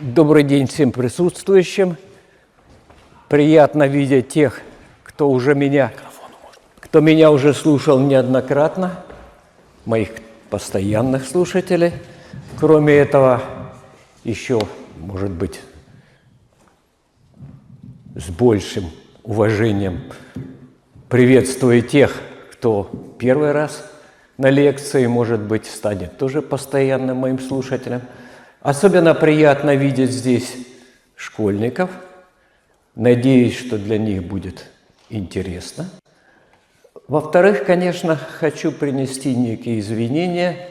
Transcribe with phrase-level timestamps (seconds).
[0.00, 1.96] Добрый день всем присутствующим.
[3.28, 4.60] Приятно видеть тех,
[5.02, 5.92] кто уже меня,
[6.78, 9.02] кто меня уже слушал неоднократно,
[9.86, 10.10] моих
[10.50, 11.92] постоянных слушателей.
[12.58, 13.42] Кроме этого,
[14.24, 14.60] еще,
[14.98, 15.60] может быть,
[18.14, 18.90] с большим
[19.22, 20.12] уважением
[21.08, 22.14] приветствую тех,
[22.52, 23.93] кто первый раз
[24.36, 28.02] на лекции, может быть, станет тоже постоянным моим слушателем.
[28.60, 30.54] Особенно приятно видеть здесь
[31.16, 31.90] школьников.
[32.94, 34.66] Надеюсь, что для них будет
[35.10, 35.88] интересно.
[37.06, 40.68] Во-вторых, конечно, хочу принести некие извинения,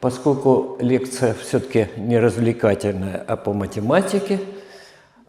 [0.00, 4.40] поскольку лекция все-таки не развлекательная, а по математике,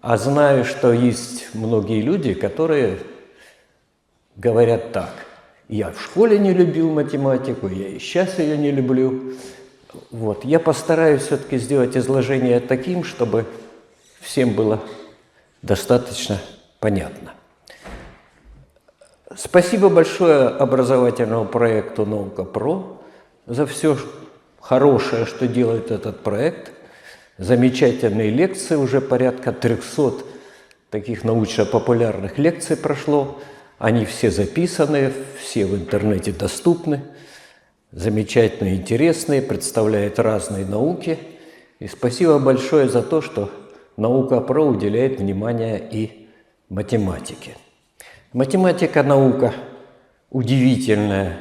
[0.02, 2.98] а знаю, что есть многие люди, которые
[4.36, 5.14] говорят так.
[5.72, 9.36] Я в школе не любил математику, я и сейчас ее не люблю.
[10.10, 10.44] Вот.
[10.44, 13.46] Я постараюсь все-таки сделать изложение таким, чтобы
[14.20, 14.82] всем было
[15.62, 16.42] достаточно
[16.82, 17.32] понятно.
[19.38, 23.02] Спасибо большое образовательному проекту «Наука ПРО»
[23.46, 23.98] за все
[24.60, 26.74] хорошее, что делает этот проект.
[27.38, 30.16] Замечательные лекции, уже порядка 300
[30.90, 33.40] таких научно-популярных лекций прошло.
[33.82, 37.02] Они все записаны, все в интернете доступны.
[37.92, 41.18] Замечательные, интересные, представляют разные науки.
[41.80, 43.50] И спасибо большое за то, что
[43.98, 46.28] наука ПРО уделяет внимание и
[46.70, 47.58] математике.
[48.34, 49.52] Математика– наука
[50.30, 51.40] удивительная,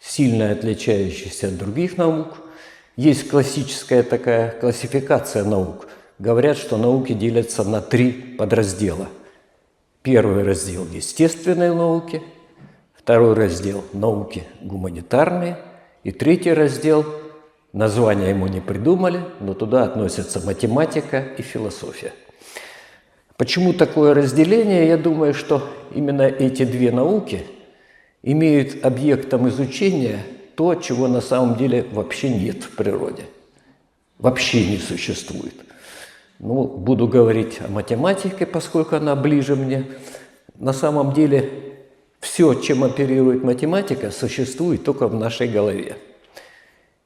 [0.00, 2.38] сильно отличающаяся от других наук.
[2.96, 5.86] Есть классическая такая классификация наук.
[6.18, 9.06] Говорят, что науки делятся на три подраздела.
[10.02, 12.22] Первый раздел– естественные науки,
[12.94, 15.58] второй раздел– науки гуманитарные,
[16.04, 17.04] и третий раздел–
[17.72, 22.12] название ему не придумали, но туда относятся математика и философия–
[23.38, 24.88] Почему такое разделение?
[24.88, 27.46] Я думаю, что именно эти две науки
[28.24, 30.24] имеют объектом изучения
[30.56, 33.22] то, чего на самом деле вообще нет в природе.
[34.18, 35.54] Вообще не существует.
[36.38, 39.84] Ну, буду говорить о математике, поскольку она ближе мне.
[40.54, 41.50] На самом деле
[42.20, 45.96] все, чем оперирует математика, существует только в нашей голове.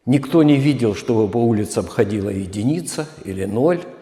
[0.04, 3.80] Никто не видел, чтобы по улицам ходила единица или ноль–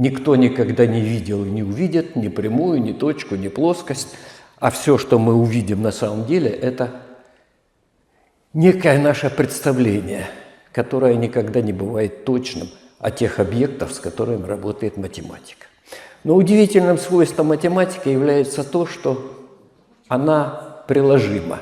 [0.00, 4.16] Никто никогда не видел и не увидит ни прямую, ни точку, ни плоскость.
[4.58, 7.02] А все, что мы увидим на самом деле, это
[8.54, 10.26] некое наше представление,
[10.72, 12.68] которое никогда не бывает точным
[13.00, 15.66] о тех объектах, с которыми работает математика.
[16.22, 19.36] Но удивительным свойством математики является то, что
[20.06, 21.60] она приложима.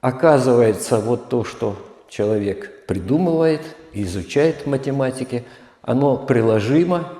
[0.00, 1.76] Оказывается, вот то, что
[2.08, 3.62] человек придумывает
[3.92, 5.44] и изучает в математике–
[5.84, 7.12] оно приложимо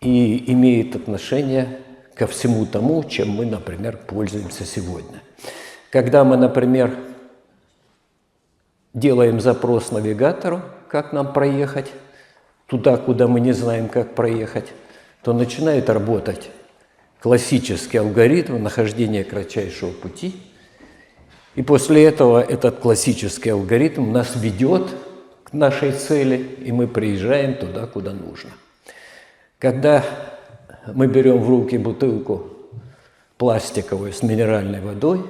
[0.00, 1.80] и имеет отношение
[2.14, 5.20] ко всему тому, чем мы, например, пользуемся сегодня.
[5.90, 6.96] Когда мы, например,
[8.92, 10.62] делаем запрос навигатору,
[10.94, 11.90] как нам проехать,
[12.68, 14.66] туда, куда мы не знаем, как проехать,
[15.24, 16.50] то начинает работать
[17.20, 20.36] классический алгоритм нахождения кратчайшего пути.
[21.56, 24.94] И после этого этот классический алгоритм нас ведет
[25.50, 28.50] нашей цели, и мы приезжаем туда, куда нужно.
[29.58, 30.04] Когда
[30.86, 32.52] мы берем в руки бутылку
[33.36, 35.24] пластиковую с минеральной водой,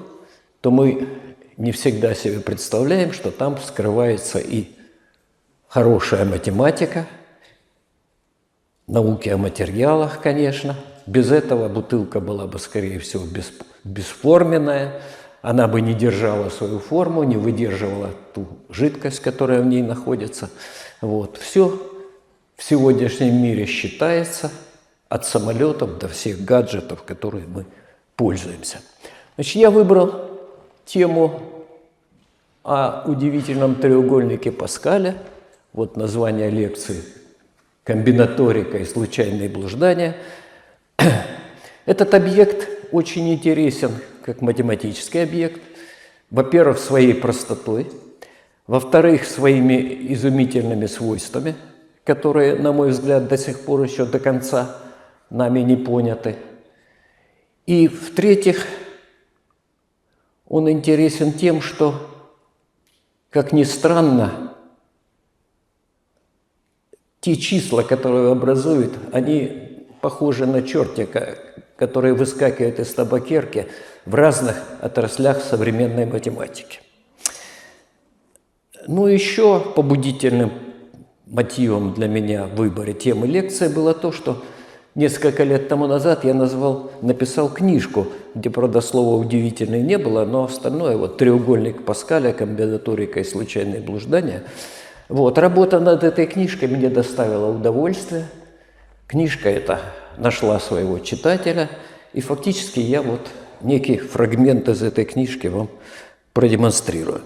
[0.61, 1.09] то мы
[1.57, 4.69] не всегда себе представляем, что там скрывается и
[5.75, 7.05] хорошая математика,
[8.87, 10.77] науки о материалах, конечно.
[11.05, 13.25] Без этого бутылка была бы, скорее всего,
[13.83, 15.01] бесформенная,
[15.43, 20.49] она бы не держала свою форму, не выдерживала ту жидкость, которая в ней находится.
[21.01, 21.39] Вот.
[21.39, 21.77] Все
[22.57, 24.53] в сегодняшнем мире считается
[25.09, 27.67] от самолетов до всех гаджетов, которые мы
[28.15, 28.79] пользуемся.
[29.35, 30.31] Значит, я выбрал
[30.87, 31.43] тему
[32.63, 35.17] о удивительном треугольнике Паскаля.
[35.75, 37.03] Вот название лекции
[37.83, 40.17] «Комбинаторика и случайные блуждания».
[41.85, 43.91] Этот объект очень интересен
[44.25, 45.61] как математический объект,
[46.31, 47.91] во-первых, своей простотой,
[48.69, 51.57] во-вторых, своими изумительными свойствами,
[52.05, 54.77] которые, на мой взгляд, до сих пор еще до конца
[55.29, 56.37] нами не поняты.
[57.67, 58.65] И в-третьих,
[60.47, 62.09] он интересен тем, что,
[63.31, 64.44] как ни странно,
[67.25, 71.39] те числа, которые образуют, они похожи на чертика,
[71.75, 73.67] которые выскакивают из табакерки
[74.05, 76.81] в разных отраслях современной математики.
[78.87, 80.53] Ну, еще побудительным
[81.25, 84.45] мотивом для меня в выборе темы лекции было то, что
[84.95, 90.45] несколько лет тому назад я назвал, написал книжку, где, правда, слова «удивительный» не было, но
[90.45, 92.35] остальное, вот «Треугольник Паскаля.
[92.35, 94.43] Комбинаторика и случайные блуждания».
[95.09, 98.27] Вот, работа над этой книжкой мне доставила удовольствие.
[99.07, 99.81] Книжка эта
[100.17, 101.69] нашла своего читателя,
[102.13, 103.29] и фактически я вот
[103.61, 105.69] некий фрагмент из этой книжки вам
[106.33, 107.21] продемонстрирую.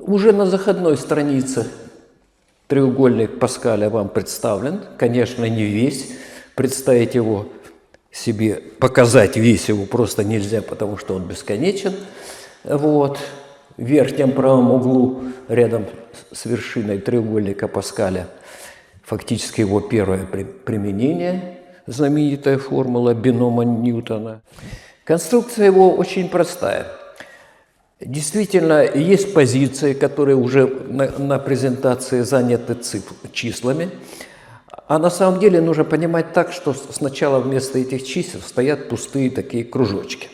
[0.00, 1.66] Уже на заходной странице
[2.66, 4.80] треугольник Паскаля вам представлен.
[4.96, 6.12] Конечно, не весь.
[6.54, 7.46] Представить его
[8.10, 11.94] себе, показать весь его просто нельзя, потому что он бесконечен.
[12.64, 13.18] Вот.
[13.78, 15.86] Верхнем правом углу, рядом
[16.32, 18.28] с вершиной треугольника Паскаля,
[19.02, 24.42] фактически его первое применение, знаменитая формула бинома Ньютона.
[25.04, 26.86] Конструкция его очень простая–
[28.00, 33.90] Действительно, есть позиции, которые уже на, на презентации заняты цифр, числами,
[34.86, 39.64] а на самом деле нужно понимать так, что сначала вместо этих чисел стоят пустые такие
[39.64, 40.28] кружочки.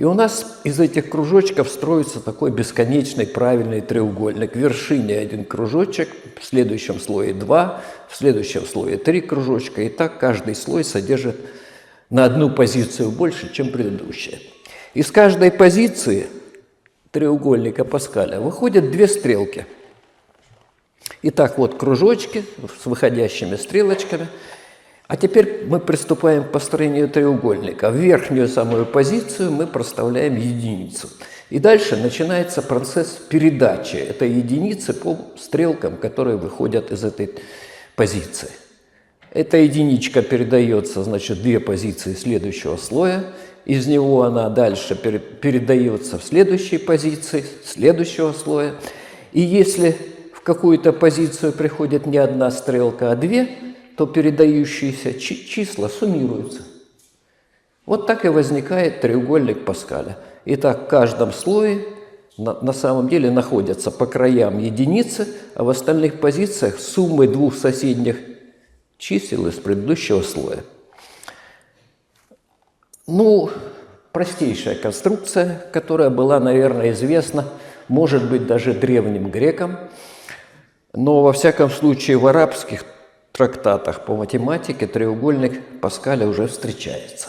[0.00, 4.54] И у нас из этих кружочков строится такой бесконечный правильный треугольник.
[4.54, 6.08] В вершине один кружочек,
[6.40, 9.82] в следующем слое два, в следующем слое три кружочка.
[9.82, 11.36] И так каждый слой содержит
[12.08, 14.38] на одну позицию больше, чем предыдущая.
[14.94, 16.28] Из каждой позиции–
[17.10, 19.66] треугольника Паскаля выходят две стрелки.
[21.20, 22.42] Итак, вот кружочки
[22.82, 24.28] с выходящими стрелочками.
[25.10, 27.90] А теперь мы приступаем к построению треугольника.
[27.90, 31.08] В верхнюю самую позицию мы проставляем единицу.
[31.50, 37.34] И дальше начинается процесс передачи этой единицы по стрелкам, которые выходят из этой
[37.96, 38.50] позиции.
[39.32, 43.24] Эта единичка передается, значит, две позиции следующего слоя–
[43.66, 48.74] из него она дальше передается в следующей позиции, следующего слоя.
[49.32, 49.96] И если
[50.32, 53.48] в какую-то позицию приходит не одна стрелка, а две,
[54.00, 56.62] то передающиеся числа суммируются.
[57.84, 60.16] Вот так и возникает треугольник Паскаля.
[60.46, 61.84] Итак, в каждом слое
[62.38, 68.16] на, на самом деле находятся по краям единицы, а в остальных позициях суммы двух соседних
[68.96, 70.64] чисел из предыдущего слоя.
[73.06, 73.50] Ну,
[74.12, 77.44] простейшая конструкция, которая была, наверное, известна,
[77.88, 79.78] может быть, даже древним грекам,
[80.94, 82.86] но во всяком случае в арабских
[83.32, 87.28] трактатах по математике треугольник Паскаля уже встречается.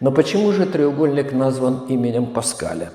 [0.00, 2.90] Но почему же треугольник назван именем Паскаля?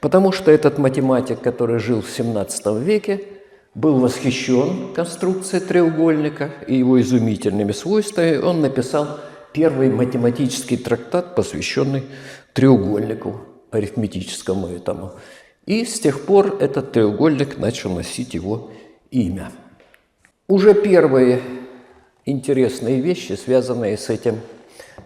[0.00, 3.24] Потому что этот математик, который жил в 17 веке,
[3.74, 8.36] был восхищен конструкцией треугольника и его изумительными свойствами.
[8.36, 9.18] Он написал
[9.52, 12.04] первый математический трактат, посвященный
[12.52, 15.12] треугольнику арифметическому этому.
[15.66, 18.70] И с тех пор этот треугольник начал носить его
[19.10, 19.50] имя.
[20.46, 21.40] Уже первые
[22.26, 24.40] интересные вещи, связанные с этим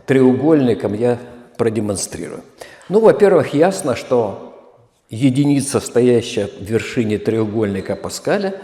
[0.06, 1.18] треугольником, я
[1.56, 2.42] продемонстрирую.
[2.88, 4.76] Ну, во-первых, ясно, что
[5.10, 8.60] единица, стоящая в вершине треугольника Паскаля,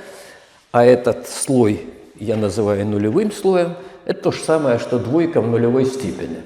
[0.72, 1.80] а этот слой
[2.18, 6.38] я называю нулевым слоем– это то же самое, что двойка в нулевой степени.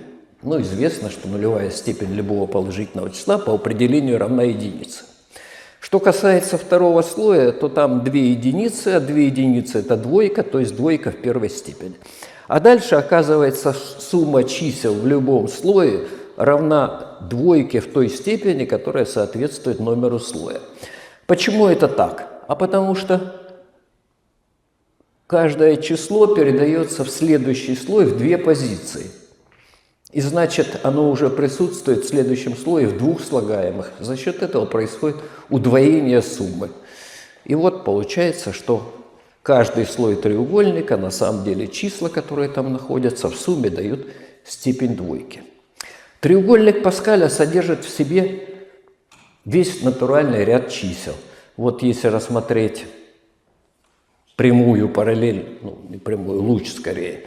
[0.42, 5.04] Ну, известно, что нулевая степень любого положительного числа по определению равна единице.
[5.80, 10.76] Что касается второго слоя, то там две единицы, а две единицы– это двойка, то есть
[10.76, 11.94] двойка в первой степени.
[12.48, 16.06] А дальше, оказывается, сумма чисел в любом слое
[16.36, 20.60] равна двойке в той степени, которая соответствует номеру слоя.
[21.26, 22.44] Почему это так?
[22.48, 23.34] А потому что
[25.28, 29.10] Каждое число передается в следующий слой в две позиции.
[30.12, 33.92] И значит, оно уже присутствует в следующем слое в двух слагаемых.
[34.00, 35.16] За счет этого происходит
[35.50, 36.70] удвоение суммы.
[37.44, 38.94] И вот получается, что
[39.42, 44.06] каждый слой треугольника, на самом деле числа, которые там находятся, в сумме дают
[44.44, 45.42] степень двойки.
[46.20, 48.48] Треугольник Паскаля содержит в себе
[49.44, 51.14] весь натуральный ряд чисел.
[51.56, 52.86] Вот если рассмотреть
[54.36, 57.24] прямую параллель, ну не прямую, луч скорее,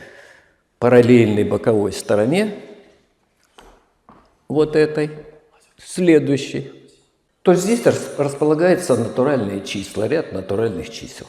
[0.80, 2.54] параллельной боковой стороне,
[4.54, 5.12] вот этой,
[5.78, 6.72] следующей,
[7.42, 7.82] то здесь
[8.18, 11.28] располагаются натуральные числа, ряд натуральных чисел.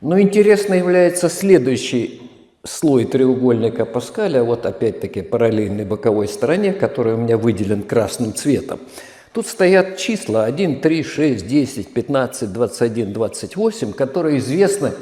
[0.00, 2.30] Но интересно является следующий
[2.64, 8.80] слой треугольника Паскаля, вот опять-таки параллельной боковой стороне, который у меня выделен красным цветом–
[9.32, 14.92] Тут стоят числа 1, 3, 6, 10, 15, 21, 28, которые известны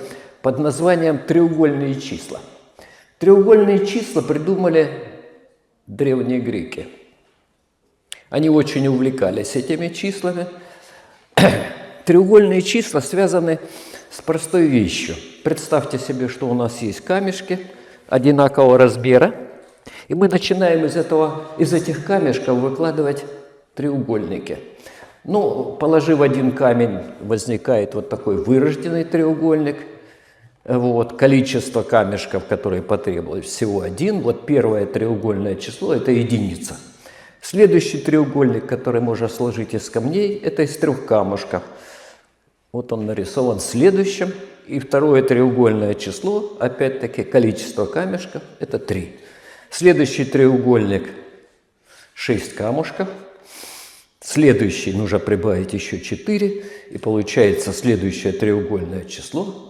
[0.40, 2.38] под названием треугольные числа.
[3.18, 4.88] Треугольные числа придумали
[5.90, 6.88] древние греки.
[8.28, 10.46] Они очень увлекались этими числами.
[12.04, 13.58] Треугольные числа связаны
[14.10, 15.16] с простой вещью.
[15.42, 17.58] Представьте себе, что у нас есть камешки
[18.08, 19.34] одинакового размера,
[20.06, 23.24] и мы начинаем из, этого, из этих камешков выкладывать
[23.74, 24.58] треугольники.
[25.24, 29.76] Ну, положив один камень, возникает вот такой вырожденный треугольник.
[30.64, 34.20] Вот, количество камешков, которые потребовалось, всего один.
[34.20, 36.76] Вот первое треугольное число– это единица.
[37.40, 41.62] Следующий треугольник, который можно сложить из камней, это из трех камушков.
[42.72, 44.32] Вот он нарисован следующим.
[44.66, 49.16] И второе треугольное число, опять-таки количество камешков, это 3.
[49.70, 51.08] Следующий треугольник–
[52.14, 53.08] 6 камушков.
[54.20, 59.66] Следующий нужно прибавить еще 4, и получается следующее треугольное число–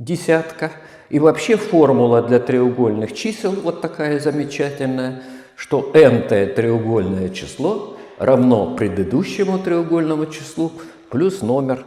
[0.00, 0.72] десятка.
[1.10, 5.22] И вообще формула для треугольных чисел вот такая замечательная,
[5.54, 10.72] что n треугольное число равно предыдущему треугольному числу
[11.10, 11.84] плюс номер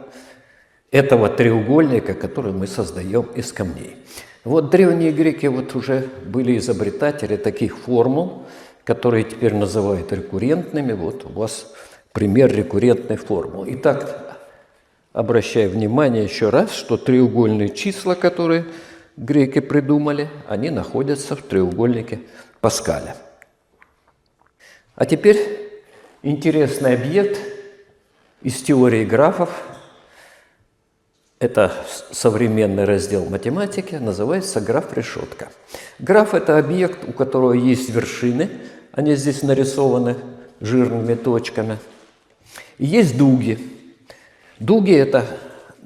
[0.90, 3.96] этого треугольника, который мы создаем из камней.
[4.44, 8.42] Вот древние греки вот уже были изобретатели таких формул,
[8.84, 10.92] которые теперь называют рекуррентными.
[10.92, 11.72] Вот у вас
[12.12, 13.68] пример рекуррентной формулы.
[13.70, 14.23] Итак,
[15.14, 18.66] обращаю внимание еще раз, что треугольные числа, которые
[19.16, 22.20] греки придумали, они находятся в треугольнике
[22.60, 23.16] Паскаля.
[24.96, 25.70] А теперь
[26.22, 27.38] интересный объект
[28.42, 29.50] из теории графов–
[31.38, 31.72] это
[32.10, 35.50] современный раздел математики, называется граф-решетка.
[36.00, 38.50] Граф– это объект, у которого есть вершины,
[38.90, 40.16] они здесь нарисованы
[40.60, 41.78] жирными точками.
[42.78, 43.73] И есть дуги.
[44.58, 45.24] Дуги– это,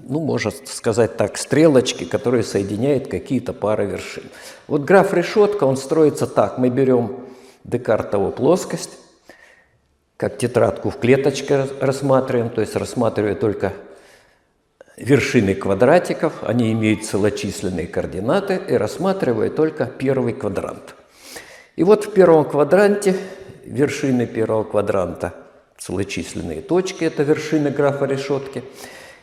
[0.09, 4.25] ну, можно сказать так, стрелочки, которые соединяют какие-то пары вершин.
[4.67, 6.59] Вот граф-решетка, он строится так.
[6.59, 7.17] Мы берем
[7.65, 8.99] Декартову плоскость,
[10.17, 13.73] как тетрадку в клеточке рассматриваем, то есть рассматривая только
[14.97, 20.95] вершины квадратиков, они имеют целочисленные координаты и рассматривая только первый квадрант.
[21.77, 23.17] И вот в первом квадранте
[23.65, 25.35] вершины первого квадранта
[25.79, 28.65] целочисленные точки, это вершины графа решетки.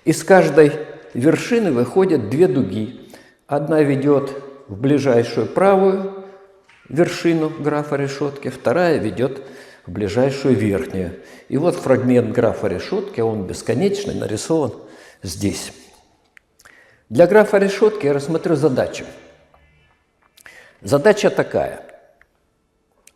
[0.05, 0.71] Из каждой
[1.13, 3.11] вершины выходят две дуги.
[3.47, 4.31] Одна ведет
[4.67, 6.25] в ближайшую правую
[6.89, 9.41] вершину графа решетки, вторая ведет
[9.85, 11.19] в ближайшую верхнюю.
[11.49, 14.73] И вот фрагмент графа решетки, он бесконечный, нарисован
[15.21, 15.73] здесь.
[17.09, 19.05] Для графа решетки я рассмотрю задачу.
[20.81, 21.81] Задача такая.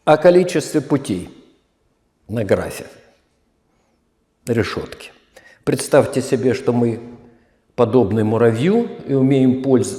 [0.04, 1.30] О количестве путей
[2.28, 2.86] на графе
[4.52, 5.12] решетки.
[5.64, 7.00] Представьте себе, что мы
[7.76, 9.96] подобны муравью и умеем польз...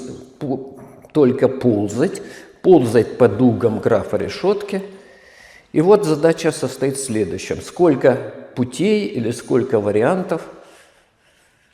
[1.12, 2.20] только ползать,
[2.62, 4.82] ползать по дугам графа решетки.
[5.72, 7.62] И вот задача состоит в следующем.
[7.62, 10.42] Сколько путей или сколько вариантов–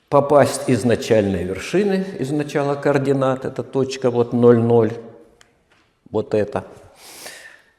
[0.08, 4.92] попасть из начальной вершины, из начала координат, это точка вот 0,0,
[6.10, 6.64] вот это,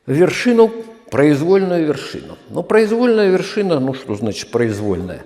[0.06, 0.72] в вершину,
[1.10, 2.38] произвольную вершину.
[2.50, 5.24] Но произвольная вершина, ну что значит произвольная?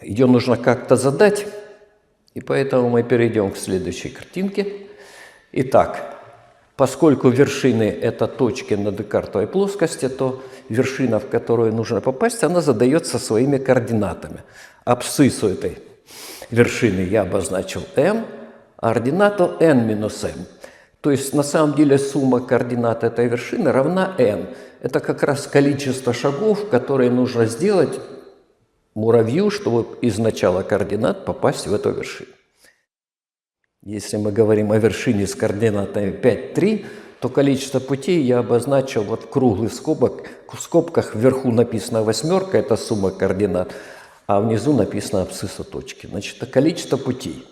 [0.00, 1.46] Ее нужно как-то задать,
[2.34, 4.86] и поэтому мы перейдем к следующей картинке.
[5.52, 6.16] Итак,
[6.76, 13.18] поскольку вершины– это точки на декартовой плоскости, то вершина, в которую нужно попасть, она задается
[13.18, 14.42] своими координатами.
[14.84, 15.78] Абсциссу этой
[16.50, 18.24] вершины я обозначил m,
[18.76, 20.46] а ординату n минус m.
[21.00, 24.48] То есть на самом деле сумма координат этой вершины равна n.
[24.80, 28.00] Это как раз количество шагов, которые нужно сделать
[28.94, 32.30] муравью, чтобы из начала координат попасть в эту вершину.
[33.82, 36.86] Если мы говорим о вершине с координатами 5, 3,
[37.20, 42.76] то количество путей я обозначил вот в круглых скобок, в скобках вверху написано восьмерка, это
[42.76, 43.72] сумма координат,
[44.26, 46.06] а внизу написано абсцисса точки.
[46.06, 47.44] Значит, это количество путей.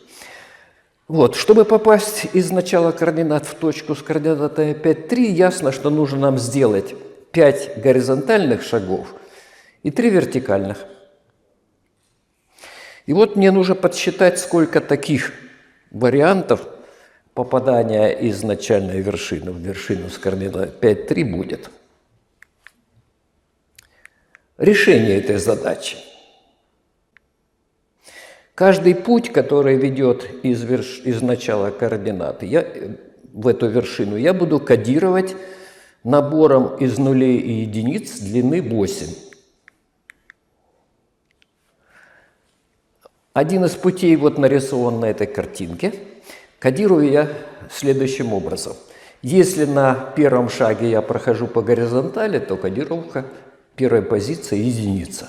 [1.09, 6.18] Вот, чтобы попасть из начала координат в точку с координатами 5, 3, ясно, что нужно
[6.18, 6.95] нам сделать
[7.36, 9.14] 5 горизонтальных шагов
[9.82, 10.86] и 3 вертикальных.
[13.04, 15.34] И вот мне нужно подсчитать, сколько таких
[15.90, 16.66] вариантов
[17.34, 21.70] попадания из начальной вершины в вершину с координатами 5, 3 будет.
[24.56, 25.98] Решение этой задачи–
[28.54, 31.02] Каждый путь, который ведет из, верш...
[31.04, 32.66] из начала координаты я...
[33.34, 35.36] в эту вершину, я буду кодировать
[36.06, 39.08] набором из нулей и единиц длины 8.
[43.32, 45.92] Один из путей вот нарисован на этой картинке.
[46.60, 47.28] Кодирую я
[47.72, 48.75] следующим образом.
[49.20, 53.25] Если на первом шаге я прохожу по горизонтали, то кодировка
[53.75, 55.28] первой позиции единица.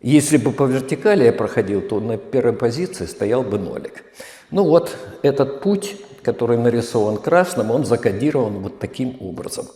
[0.00, 4.04] Если бы по вертикали я проходил, то на первой позиции стоял бы нолик.
[4.50, 9.66] Ну вот этот путь, который нарисован красным, он закодирован вот таким образом.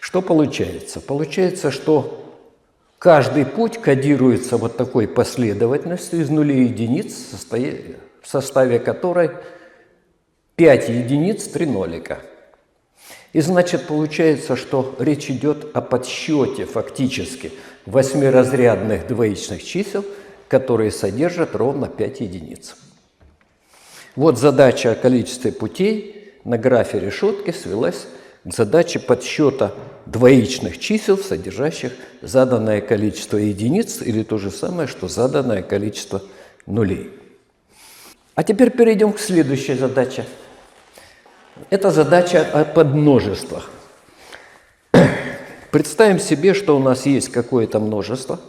[0.00, 1.00] Что получается?
[1.00, 2.24] Получается, что
[2.98, 7.14] каждый путь кодируется вот такой последовательностью из нулей единиц,
[8.22, 9.30] в составе которой
[10.56, 12.20] 5 единиц, 3 нолика.
[13.32, 17.52] И значит, получается, что речь идет о подсчете фактически
[17.84, 20.04] восьмиразрядных двоичных чисел,
[20.48, 22.76] которые содержат ровно 5 единиц.
[24.16, 28.06] Вот задача о количестве путей на графе решетки свелась
[28.44, 29.74] к задаче подсчета
[30.06, 31.92] двоичных чисел, содержащих
[32.22, 36.22] заданное количество единиц или то же самое, что заданное количество
[36.64, 37.10] нулей.
[38.34, 40.24] А теперь перейдем к следующей задаче.
[41.68, 43.70] Это задача о подмножествах.
[45.70, 48.40] Представим себе, что у нас есть какое-то множество,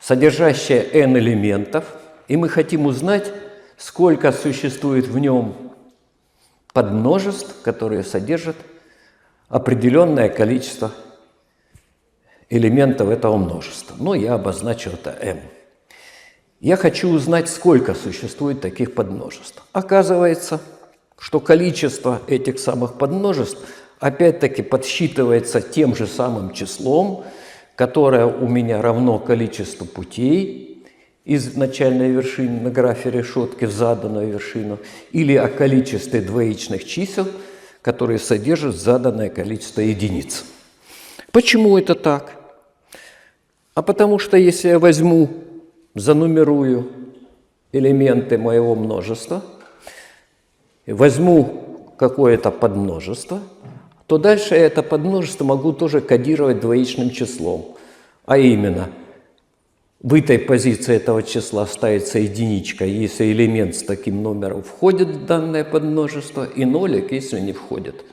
[0.00, 1.84] содержащее n элементов,
[2.28, 3.32] и мы хотим узнать,
[3.76, 5.54] сколько существует в нем
[6.72, 8.56] подмножеств, которые содержат
[9.48, 10.92] определенное количество
[12.50, 13.96] элементов этого множества.
[13.98, 15.40] Ну, я обозначил это m.
[16.60, 19.62] Я хочу узнать, сколько существует таких подмножеств.
[19.72, 20.60] Оказывается,
[21.18, 23.60] что количество этих самых подмножеств
[24.00, 27.24] опять-таки подсчитывается тем же самым числом,
[27.74, 30.67] которое у меня равно количеству путей
[31.28, 34.78] из начальной вершины на графе решетки в заданную вершину,
[35.12, 37.28] или о количестве двоичных чисел,
[37.82, 40.46] которые содержат заданное количество единиц.
[41.30, 42.32] Почему это так?
[43.74, 45.28] А потому что если я возьму
[45.94, 46.90] занумерую
[47.72, 49.44] элементы моего множества,
[50.86, 53.40] возьму какое-то подмножество,
[54.06, 57.76] то дальше это подмножество могу тоже кодировать двоичным числом.
[58.24, 58.88] А именно,
[60.00, 65.64] в этой позиции этого числа ставится единичка, если элемент с таким номером входит в данное
[65.64, 68.04] подмножество, и нолик, если не входит.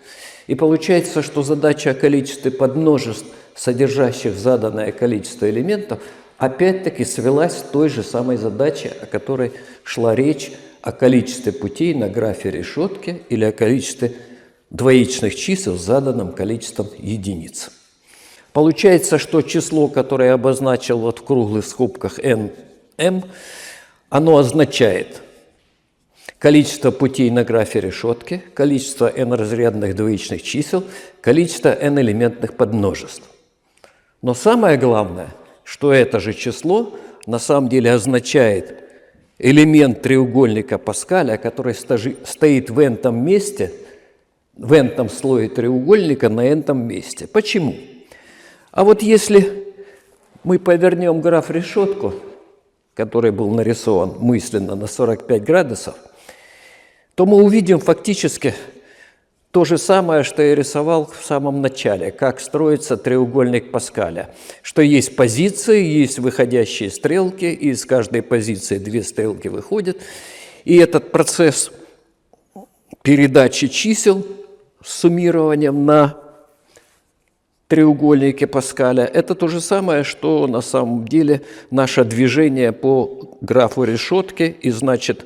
[0.48, 6.00] И получается, что задача о количестве подмножеств, содержащих заданное количество элементов,
[6.40, 9.52] опять-таки свелась к той же самой задаче, о которой
[9.84, 14.14] шла речь, о количестве путей на графе решетки или о количестве
[14.72, 17.70] двоичных чисел с заданным количеством единиц.
[18.56, 22.52] Получается, что число, которое я обозначил вот в круглых скобках n,
[22.98, 23.22] m,
[24.08, 25.22] оно означает
[26.40, 30.86] количество путей на графе решетки, количество n-разрядных двоичных чисел,
[31.20, 33.24] количество n-элементных подмножеств.
[34.22, 36.94] Но самое главное– что это же число
[37.28, 38.86] на самом деле означает
[39.38, 43.74] элемент треугольника Паскаля, который стоит в n месте,
[44.56, 47.28] в n слое треугольника на n месте.
[47.28, 47.76] Почему?
[48.76, 49.74] А вот если
[50.44, 52.14] мы повернем граф решетку,
[52.94, 55.96] который был нарисован мысленно на 45 градусов,
[57.16, 58.54] то мы увидим фактически
[59.52, 65.16] то же самое, что я рисовал в самом начале, как строится треугольник Паскаля, что есть
[65.16, 70.00] позиции, есть выходящие стрелки, и из каждой позиции две стрелки выходят,
[70.66, 71.72] и этот процесс
[73.04, 74.28] передачи чисел
[74.84, 76.25] с суммированием на
[77.68, 84.56] треугольнике Паскаля, это то же самое, что на самом деле наше движение по графу решетки,
[84.62, 85.26] и значит,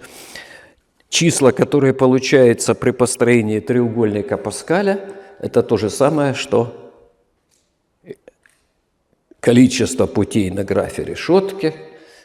[1.09, 4.99] Числа, которые получаются при построении треугольника Паскаля,
[5.39, 6.91] это то же самое, что
[9.39, 11.73] количество путей на графе решетки,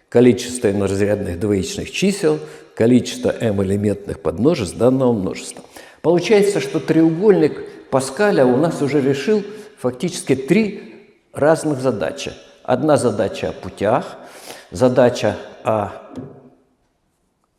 [0.08, 2.38] количество n двоичных чисел,
[2.74, 5.64] количество m-элементных подмножеств данного множества.
[6.02, 9.42] Получается, что треугольник Паскаля у нас уже решил
[9.84, 12.32] фактически три разных задачи.
[12.62, 14.16] Одна задача о путях,
[14.70, 15.90] задача о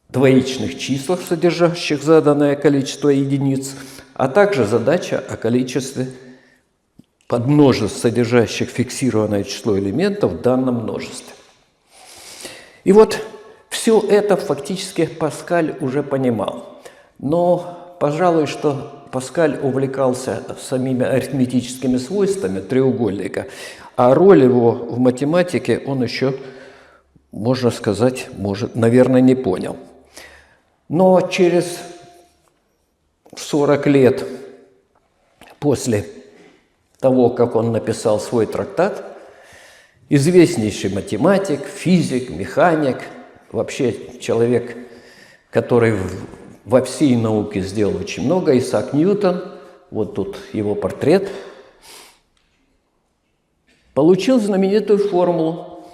[0.10, 3.76] двоичных числах, содержащих заданное количество единиц,
[4.16, 6.08] а также задача о количестве
[7.28, 11.36] подмножеств, содержащих фиксированное число элементов в данном множестве.
[12.86, 13.20] И вот
[13.70, 16.82] все это фактически Паскаль уже понимал.
[17.20, 23.48] Но, пожалуй, что Паскаль увлекался самими арифметическими свойствами треугольника,
[23.96, 26.38] а роль его в математике он еще,
[27.32, 29.78] можно сказать, может, наверное, не понял.
[30.90, 31.80] Но через
[33.38, 34.28] 40 лет
[35.60, 36.06] после
[37.00, 39.02] того, как он написал свой трактат,
[40.10, 42.98] известнейший математик, физик, механик,
[43.54, 44.76] вообще человек,
[45.52, 45.98] который
[46.66, 49.44] во всей науке сделал очень много, Исаак Ньютон,
[49.92, 51.30] вот тут его портрет,
[53.94, 55.86] получил знаменитую формулу,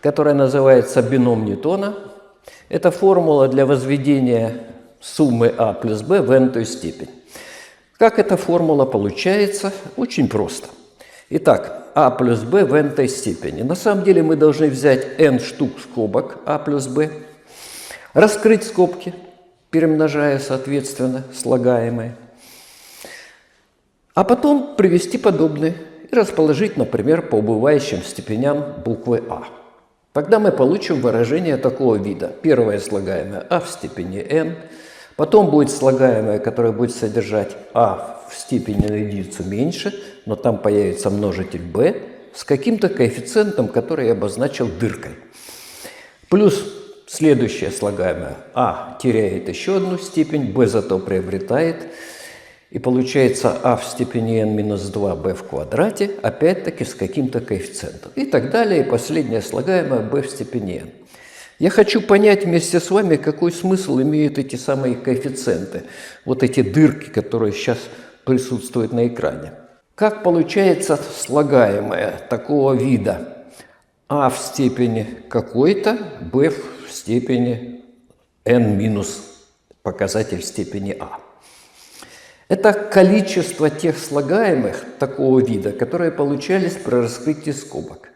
[0.00, 1.94] которая называется бином Ньютона.
[2.68, 4.64] Это формула для возведения
[5.00, 7.10] суммы а плюс b в n степень.
[7.98, 9.72] Как эта формула получается?
[9.96, 10.68] Очень просто.
[11.28, 13.62] Итак, а плюс b в n степени.
[13.62, 17.10] На самом деле мы должны взять n штук скобок а плюс b,
[18.14, 19.14] раскрыть скобки,
[19.72, 22.14] перемножая, соответственно, слагаемые,
[24.14, 25.74] а потом привести подобные
[26.08, 29.42] и расположить, например, по убывающим степеням буквы А.
[30.12, 32.30] Тогда мы получим выражение такого вида.
[32.42, 34.56] Первое слагаемое А в степени n–
[35.16, 41.10] Потом будет слагаемое, которое будет содержать а в степени на единицу меньше, но там появится
[41.10, 42.02] множитель b
[42.34, 45.12] с каким-то коэффициентом, который я обозначил дыркой.
[46.30, 46.71] Плюс
[47.12, 51.88] следующее слагаемое а теряет еще одну степень, b зато приобретает.
[52.70, 58.12] И получается а в степени n минус 2b в квадрате, опять-таки с каким-то коэффициентом.
[58.14, 58.80] И так далее.
[58.80, 60.90] И последнее слагаемое b в степени n.
[61.58, 65.82] Я хочу понять вместе с вами, какой смысл имеют эти самые коэффициенты,
[66.24, 67.78] вот эти дырки, которые сейчас
[68.24, 69.52] присутствуют на экране.
[69.94, 73.44] Как получается слагаемое такого вида?
[74.08, 75.98] А в степени какой-то,
[76.32, 77.84] b в степени
[78.44, 79.22] n минус
[79.82, 81.20] показатель степени а.
[82.48, 88.10] Это количество тех слагаемых такого вида, которые получались при раскрытии скобок.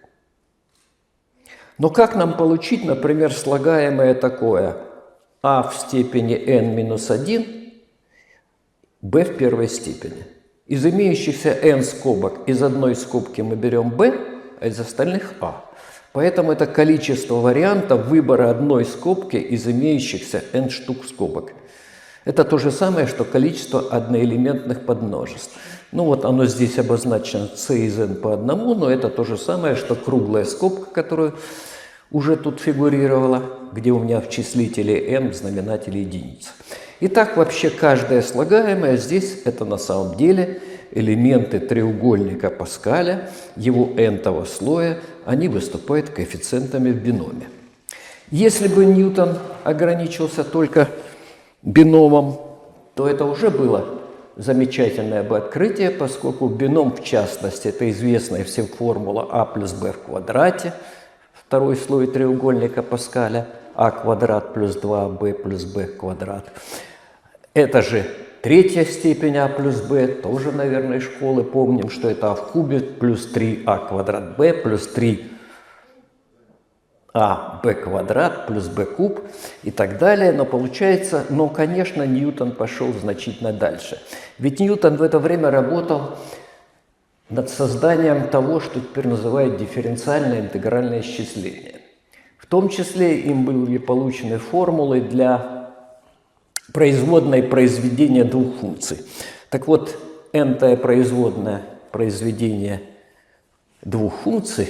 [1.79, 4.77] Но как нам получить, например, слагаемое такое
[5.43, 7.73] а в степени n минус 1,
[9.03, 10.27] b в первой степени?
[10.67, 14.13] Из имеющихся n скобок, из одной скобки мы берем b,
[14.61, 15.66] а из остальных а.
[16.17, 21.53] Поэтому это количество вариантов выбора одной скобки из имеющихся n штук скобок.
[22.25, 25.51] Это то же самое, что количество одноэлементных подмножеств.
[25.93, 29.77] Ну вот оно здесь обозначено c из n по одному, но это то же самое,
[29.77, 31.35] что круглая скобка, которую
[32.11, 33.43] уже тут фигурировала,
[33.75, 36.49] где у меня в числителе n в знаменателе единица.
[37.01, 40.63] Итак, вообще каждое слагаемое здесь это на самом деле
[40.99, 47.49] элементы треугольника Паскаля, его n-того слоя, они выступают коэффициентами в биноме.
[48.31, 50.89] Если бы Ньютон ограничился только
[51.63, 52.41] биномом,
[52.95, 53.85] то это уже было
[54.37, 59.99] замечательное бы открытие, поскольку бином, в частности, это известная всем формула а плюс b в
[60.07, 60.73] квадрате–
[61.47, 66.51] второй слой треугольника Паскаля, а квадрат плюс 2b плюс b квадрат.
[67.55, 68.05] Это же
[68.43, 73.33] третья степень а плюс b, тоже, наверное, школы помним, что это а в кубе плюс
[73.35, 75.33] 3а квадрат b плюс 3
[77.19, 79.23] а b квадрат плюс b куб
[79.63, 80.33] и так далее.
[80.33, 83.99] Но получается, но, конечно, Ньютон пошел значительно дальше.
[84.39, 86.19] Ведь Ньютон в это время работал
[87.31, 91.77] над созданием того, что теперь называют дифференциальное интегральное исчисление.
[92.37, 95.56] В том числе им были получены формулы для
[96.77, 98.99] производной произведения двух функций.
[99.49, 99.97] Так вот,
[100.35, 102.83] n-тое производное произведение
[103.81, 104.69] двух функций,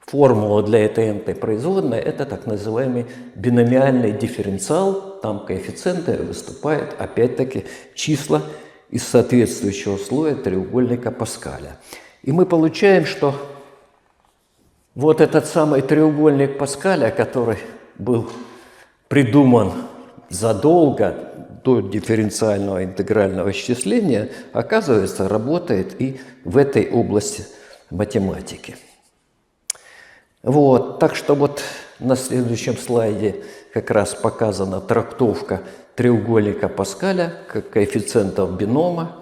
[0.00, 3.06] формула для этой n производной– это так называемый
[3.36, 8.42] биномиальный дифференциал, там коэффициенты выступают, опять-таки, числа
[8.90, 11.76] из соответствующего слоя треугольника Паскаля.
[12.24, 13.36] И мы получаем, что
[14.96, 17.58] вот этот самый треугольник Паскаля, который
[17.98, 18.28] был
[19.06, 19.70] придуман
[20.28, 21.25] задолго
[21.66, 27.44] до дифференциального интегрального исчисления, оказывается, работает и в этой области
[27.90, 28.76] математики.
[30.44, 31.62] Вот, так что вот
[31.98, 33.42] на следующем слайде
[33.74, 35.62] как раз показана трактовка
[35.96, 39.16] треугольника Паскаля, как коэффициентов бинома.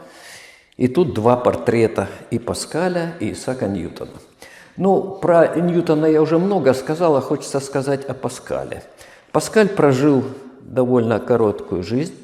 [0.77, 4.19] И тут два портрета и Паскаля, и Исаака Ньютона.
[4.77, 8.83] Ну, про Ньютона я уже много сказал, а хочется сказать о Паскале.
[9.33, 10.25] Паскаль прожил
[10.61, 12.24] довольно короткую жизнь.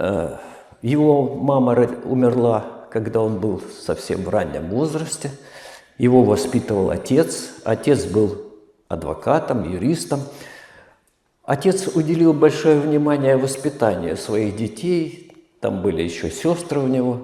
[0.00, 0.36] Э,
[0.80, 1.72] его мама
[2.04, 5.30] умерла, когда он был совсем в раннем возрасте.
[5.98, 7.50] Его воспитывал отец.
[7.64, 8.38] Отец был
[8.88, 10.22] адвокатом, юристом.
[11.44, 17.22] Отец уделил большое внимание воспитанию своих детей, там были еще сестры у него,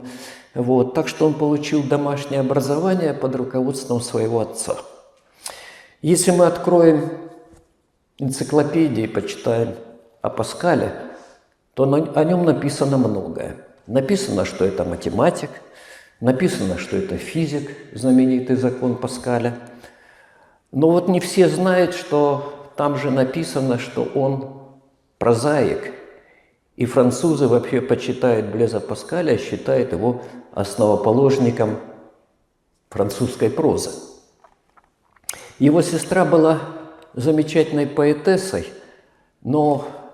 [0.55, 4.79] вот, так что он получил домашнее образование под руководством своего отца.
[6.03, 7.09] Если мы откроем
[8.19, 9.77] энциклопедии и почитаем
[10.23, 11.06] о Паскале,
[11.77, 13.55] то о нем написано многое.
[13.87, 15.51] Написано, что это математик,
[16.21, 19.59] написано, что это физик, знаменитый закон Паскаля.
[20.73, 24.62] Но вот не все знают, что там же написано, что он
[25.19, 25.93] прозаик.
[26.77, 30.23] И французы вообще почитают Блеза Паскаля, считают его
[30.55, 31.77] основоположником
[32.89, 33.91] французской прозы.
[35.59, 36.59] Его сестра была
[37.12, 38.67] замечательной поэтессой,
[39.43, 40.06] но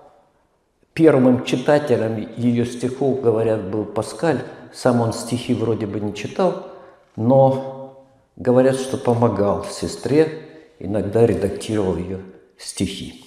[0.93, 4.41] первым читателем ее стихов, говорят, был Паскаль.
[4.73, 6.67] Сам он стихи вроде бы не читал,
[7.15, 10.47] но говорят, что помогал сестре,
[10.79, 12.19] иногда редактировал ее
[12.57, 13.23] стихи.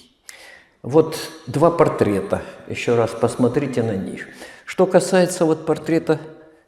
[0.83, 4.27] Вот два портрета, еще раз посмотрите на них.
[4.65, 6.19] Что касается вот портрета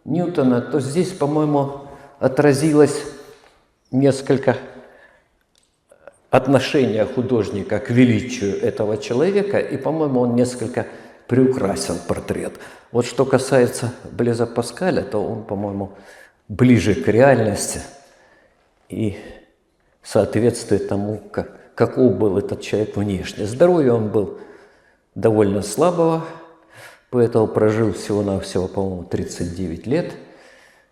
[0.05, 1.81] Ньютона, то здесь, по-моему,
[2.19, 3.03] отразилось
[3.91, 4.57] несколько
[6.29, 10.87] отношения художника к величию этого человека, и, по-моему, он несколько
[11.27, 12.53] приукрасил портрет.
[12.91, 15.93] Вот что касается Блеза Паскаля, то он, по-моему,
[16.47, 17.81] ближе к реальности
[18.89, 19.17] и
[20.01, 23.45] соответствует тому, как, каков был этот человек внешне.
[23.45, 24.39] Здоровье он был
[25.13, 26.25] довольно слабого,
[27.11, 30.13] поэтому прожил всего-навсего, по-моему, 39 лет.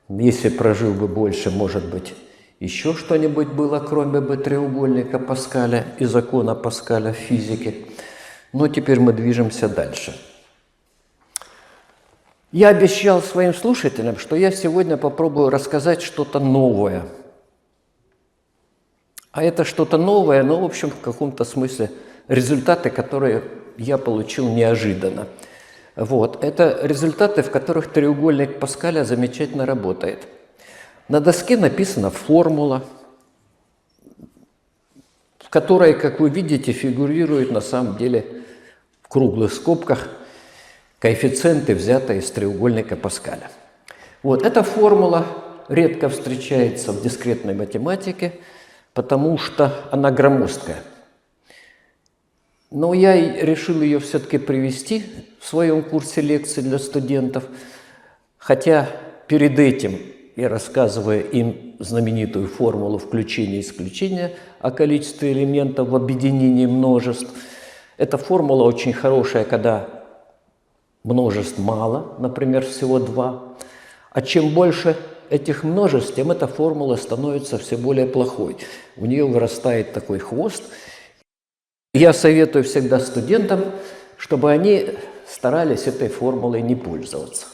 [0.10, 2.14] Если прожил бы больше, может быть,
[2.60, 7.76] еще что-нибудь было, кроме бы треугольника Паскаля и закона Паскаля в физике.
[8.54, 10.20] Но теперь мы движемся дальше.
[12.52, 17.04] Я обещал своим слушателям, что я сегодня попробую рассказать что-то новое–
[19.38, 21.92] а это что-то новое, но, в общем, в каком-то смысле
[22.28, 23.44] результаты, которые
[23.78, 25.28] я получил неожиданно.
[25.96, 26.44] Вот.
[26.44, 30.28] Это результаты, в которых треугольник Паскаля замечательно работает.
[31.08, 32.84] На доске написана формула,
[35.40, 38.44] в которой, как вы видите, фигурируют на самом деле
[39.02, 40.10] в круглых скобках
[41.00, 43.50] коэффициенты, взятые из треугольника Паскаля.
[44.24, 45.26] Вот эта формула
[45.70, 48.34] редко встречается в дискретной математике–
[48.98, 50.82] потому что она громоздкая.
[52.72, 55.04] Но я решил ее все-таки привести
[55.40, 57.44] в своем курсе лекций для студентов,
[58.40, 58.90] хотя
[59.28, 60.00] перед этим
[60.38, 67.28] я рассказывая им знаменитую формулу включения и исключения о количестве элементов в объединении множеств.
[67.98, 69.90] Эта формула очень хорошая, когда
[71.04, 73.56] множеств мало, например, всего два.
[74.12, 74.96] А чем больше
[75.32, 78.58] этих множеств, тем эта формула становится все более плохой.
[78.96, 80.64] У нее вырастает такой хвост.
[81.96, 83.66] Я советую всегда студентам,
[84.18, 84.92] чтобы они
[85.28, 87.48] старались этой формулой не пользоваться.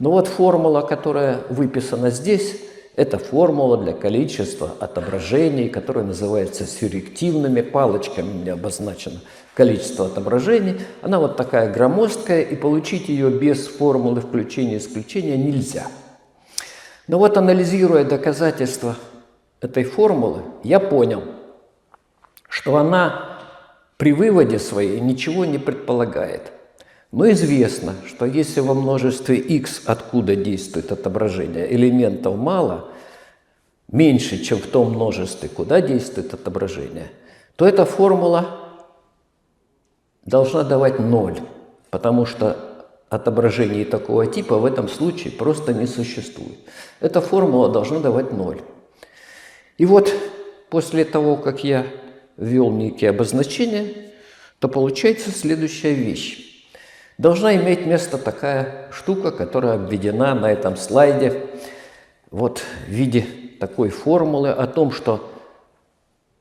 [0.00, 2.56] Но вот формула, которая выписана здесь,
[2.96, 9.20] это формула для количества отображений, которая называется сюррективными палочками, мне обозначено
[9.54, 10.80] количество отображений.
[11.00, 15.86] Она вот такая громоздкая, и получить ее без формулы включения и исключения нельзя–
[17.10, 18.94] но вот анализируя доказательства
[19.60, 21.24] этой формулы, я понял,
[22.48, 23.40] что она
[23.96, 26.52] при выводе своей ничего не предполагает.
[27.12, 32.88] Но известно, что если во множестве x, откуда действует отображение, элементов мало,
[33.90, 37.10] меньше, чем в том множестве, куда действует отображение,
[37.56, 38.46] то эта формула
[40.24, 41.40] должна давать ноль,
[41.90, 42.56] потому что
[43.08, 46.58] отображений такого типа в этом случае просто не существует.
[47.00, 48.60] Эта формула должна давать ноль.
[49.78, 50.14] И вот
[50.68, 51.86] после того, как я
[52.36, 54.12] ввел некие обозначения,
[54.60, 56.49] то получается следующая вещь.
[57.20, 61.48] Должна иметь место такая штука, которая обведена на этом слайде
[62.30, 63.26] вот в виде
[63.60, 65.30] такой формулы о том, что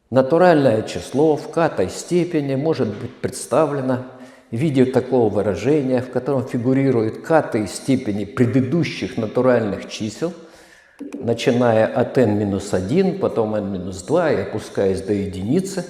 [0.09, 4.05] натуральное число в катой степени может быть представлено
[4.51, 10.31] в виде такого выражения, в котором фигурируют каты степени предыдущих натуральных чисел,
[11.13, 15.85] начиная от n-1, потом n-2 и опускаясь до единицы.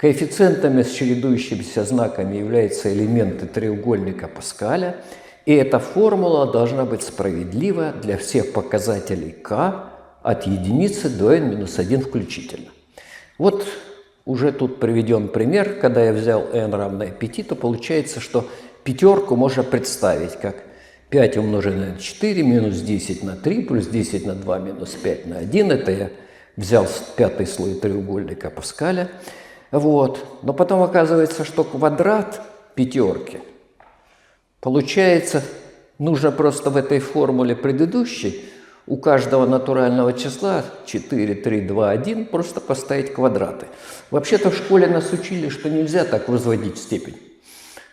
[0.00, 4.96] Коэффициентами с чередующимися знаками являются элементы треугольника Паскаля,
[5.44, 9.90] и эта формула должна быть справедлива для всех показателей k
[10.22, 12.70] от единицы до n-1 включительно.
[13.36, 13.66] Вот
[14.24, 18.48] уже тут приведен пример, когда я взял n равное 5, то получается, что
[18.84, 20.62] пятерку можно представить как
[21.10, 25.36] 5 умноженное на 4 минус 10 на 3 плюс 10 на 2 минус 5 на
[25.36, 25.70] 1.
[25.72, 26.10] Это я
[26.56, 29.10] взял пятый слой треугольника Паскаля.
[29.70, 30.24] Вот.
[30.42, 32.42] Но потом оказывается, что квадрат
[32.74, 33.40] пятерки
[34.60, 35.42] получается,
[35.98, 38.44] нужно просто в этой формуле предыдущей
[38.86, 43.66] у каждого натурального числа 4, 3, 2, 1 просто поставить квадраты.
[44.10, 47.16] Вообще-то в школе нас учили, что нельзя так возводить степень.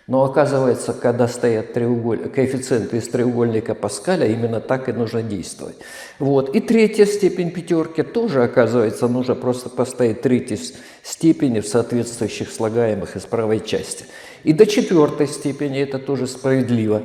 [0.08, 2.30] Но оказывается, когда стоят треуголь...
[2.30, 5.76] коэффициенты из треугольника Паскаля, именно так и нужно действовать.
[6.18, 6.56] Вот.
[6.56, 10.60] И третья степень пятерки тоже, оказывается, нужно просто поставить третьей
[11.04, 14.06] степени в соответствующих слагаемых из правой части.
[14.46, 17.04] И до четвертой степени это тоже справедливо.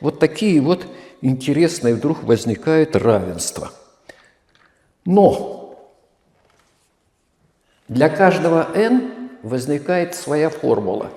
[0.00, 0.86] Вот такие вот
[1.20, 3.72] интересное вдруг возникает равенство.
[5.04, 5.78] Но
[7.88, 11.10] для каждого n возникает своя формула.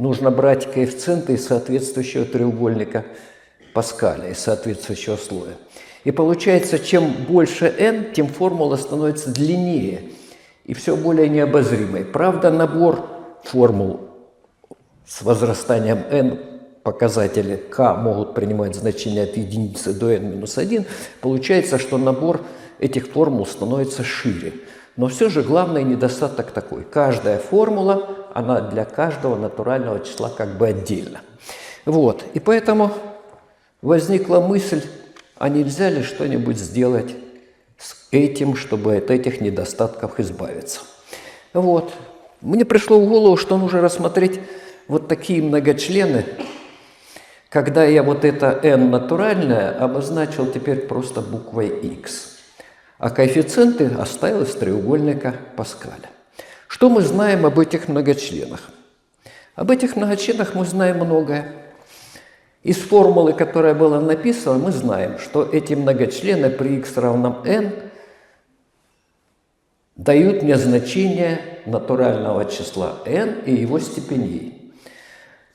[0.00, 3.04] Нужно брать коэффициенты из соответствующего треугольника
[3.74, 5.58] Паскаля, из соответствующего слоя.
[6.04, 10.04] И получается, чем больше n, тем формула становится длиннее
[10.64, 12.06] и все более необозримой.
[12.06, 13.10] Правда, набор
[13.44, 14.08] формул
[15.06, 16.38] с возрастанием n
[16.82, 20.86] показатели k могут принимать значение от единицы до n минус 1,
[21.20, 22.40] получается, что набор
[22.78, 24.54] этих формул становится шире.
[24.96, 26.84] Но все же главный недостаток такой.
[26.84, 31.20] Каждая формула, она для каждого натурального числа как бы отдельно.
[31.84, 32.24] Вот.
[32.34, 32.92] И поэтому
[33.82, 34.82] возникла мысль,
[35.38, 37.14] а нельзя ли что-нибудь сделать
[37.78, 40.80] с этим, чтобы от этих недостатков избавиться.
[41.52, 41.92] Вот.
[42.40, 44.40] Мне пришло в голову, что нужно рассмотреть
[44.88, 46.24] вот такие многочлены,
[47.48, 52.38] когда я вот это n натуральное обозначил теперь просто буквой x,
[52.98, 56.10] а коэффициенты оставил из треугольника Паскаля.
[56.70, 58.70] Что мы знаем об этих многочленах?
[59.56, 61.52] Об этих многочленах мы знаем многое.
[62.62, 67.72] Из формулы, которая была написана, мы знаем, что эти многочлены при x равном n
[69.96, 74.72] дают мне значение натурального числа n и его степеней.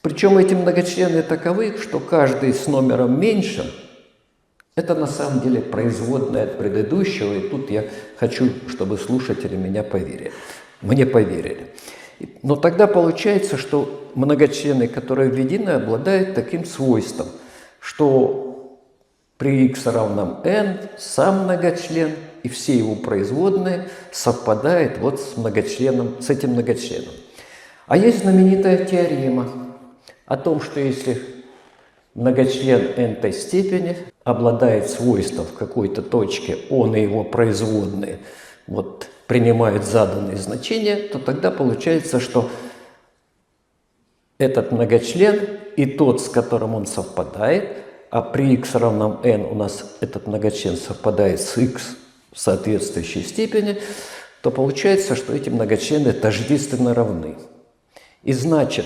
[0.01, 3.67] Причем эти многочлены таковы, что каждый с номером меньшим–
[4.75, 7.86] это на самом деле производная от предыдущего, и тут я
[8.17, 10.34] хочу, чтобы слушатели меня поверили.
[10.82, 11.68] Мне поверили.
[12.42, 17.28] Но тогда получается, что многочлены, которые введены, обладают таким свойством,
[17.80, 18.80] что
[19.38, 22.12] при x равном n сам многочлен
[22.44, 27.14] и все его производные совпадают вот с многочленом, с этим многочленом.
[27.88, 29.50] А есть знаменитая теорема–
[30.26, 31.22] о том, что если
[32.14, 38.20] многочлен n степени обладает свойством в какой-то точке, он и его производные
[38.68, 42.50] вот, принимают заданные значения, то тогда получается, что
[44.38, 47.78] этот многочлен и тот, с которым он совпадает,
[48.10, 51.96] а при x равном n у нас этот многочлен совпадает с x
[52.32, 53.80] в соответствующей степени,
[54.42, 57.36] то получается, что эти многочлены тождественно равны.
[58.24, 58.86] И значит,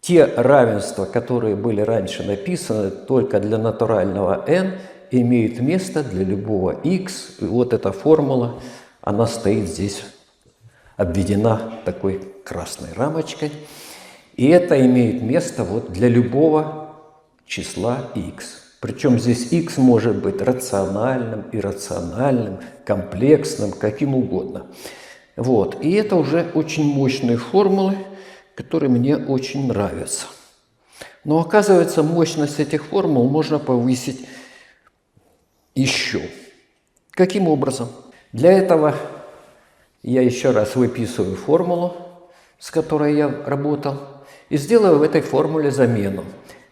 [0.00, 4.78] те равенства, которые были раньше написаны только для натурального n,
[5.10, 7.36] имеют место для любого x.
[7.40, 8.60] И вот эта формула,
[9.06, 10.02] она стоит здесь,
[10.96, 13.52] обведена такой красной рамочкой.
[14.34, 16.96] И это имеет место вот для любого
[17.46, 18.62] числа x.
[18.80, 24.66] Причем здесь x может быть рациональным, иррациональным, комплексным, каким угодно.
[25.36, 25.80] Вот.
[25.84, 27.96] И это уже очень мощные формулы,
[28.56, 30.26] которые мне очень нравятся.
[31.22, 34.26] Но оказывается, мощность этих формул можно повысить
[35.76, 36.22] еще.
[37.12, 37.88] Каким образом?
[38.36, 38.94] Для этого
[40.02, 41.96] я еще раз выписываю формулу,
[42.58, 43.98] с которой я работал,
[44.50, 46.22] и сделаю в этой формуле замену.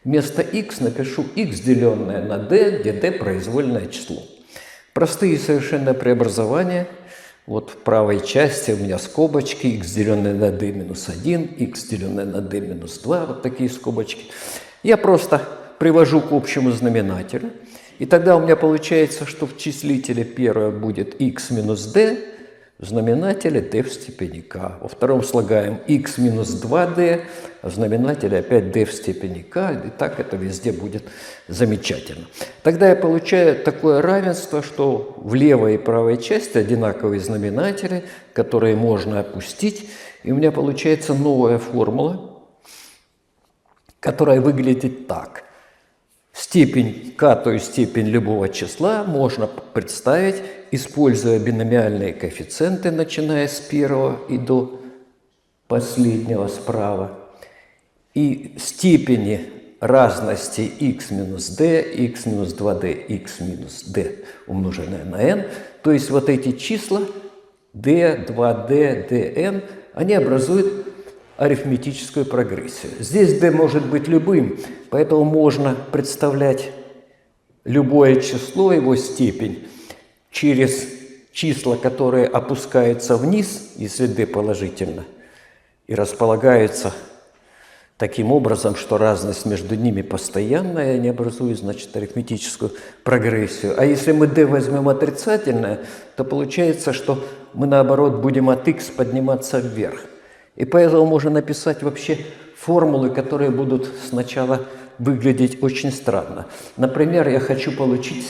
[0.04, 4.18] Вместо x напишу x, деленное на d, где d произвольное число.
[4.92, 6.86] Простые совершенно преобразования–
[7.46, 12.26] вот в правой части у меня скобочки, x деленное на d минус 1, x деленное
[12.26, 14.26] на d минус 2, вот такие скобочки.
[14.82, 15.40] Я просто
[15.78, 17.52] привожу к общему знаменателю,
[17.98, 22.34] и тогда у меня получается, что в числителе первое будет x минус d,
[22.78, 24.78] в знаменателе d в степени k.
[24.80, 27.22] Во втором слагаем x минус 2d,
[27.62, 29.82] а в знаменателе опять d в степени k.
[29.86, 31.04] И так это везде будет
[31.46, 32.26] замечательно.
[32.62, 39.20] Тогда я получаю такое равенство, что в левой и правой части одинаковые знаменатели, которые можно
[39.20, 39.88] опустить.
[40.24, 42.40] И у меня получается новая формула,
[44.00, 45.44] которая выглядит так.
[46.34, 50.42] Степень k, то есть степень любого числа, можно представить
[50.74, 54.80] используя биномиальные коэффициенты, начиная с первого и до
[55.68, 57.16] последнего справа,
[58.14, 59.48] и степени
[59.80, 65.46] разности x минус d, x минус 2d, x минус d умноженное на n,
[65.82, 67.02] то есть вот эти числа
[67.72, 69.62] d, 2d, dn,
[69.94, 70.83] они образуют
[71.36, 72.92] арифметическую прогрессию.
[73.00, 74.58] Здесь d может быть любым,
[74.90, 76.70] поэтому можно представлять
[77.64, 79.66] любое число, его степень,
[80.30, 80.86] через
[81.32, 85.04] числа, которые опускаются вниз, если d положительно,
[85.86, 86.92] и располагаются
[87.96, 92.72] таким образом, что разность между ними постоянная, они образуют, значит, арифметическую
[93.02, 93.74] прогрессию.
[93.76, 95.80] А если мы d возьмем отрицательное,
[96.16, 97.24] то получается, что
[97.54, 100.00] мы, наоборот, будем от x подниматься вверх.
[100.56, 102.18] И поэтому можно написать вообще
[102.56, 104.66] формулы, которые будут сначала
[104.98, 106.46] выглядеть очень странно.
[106.76, 108.24] Например, я хочу получить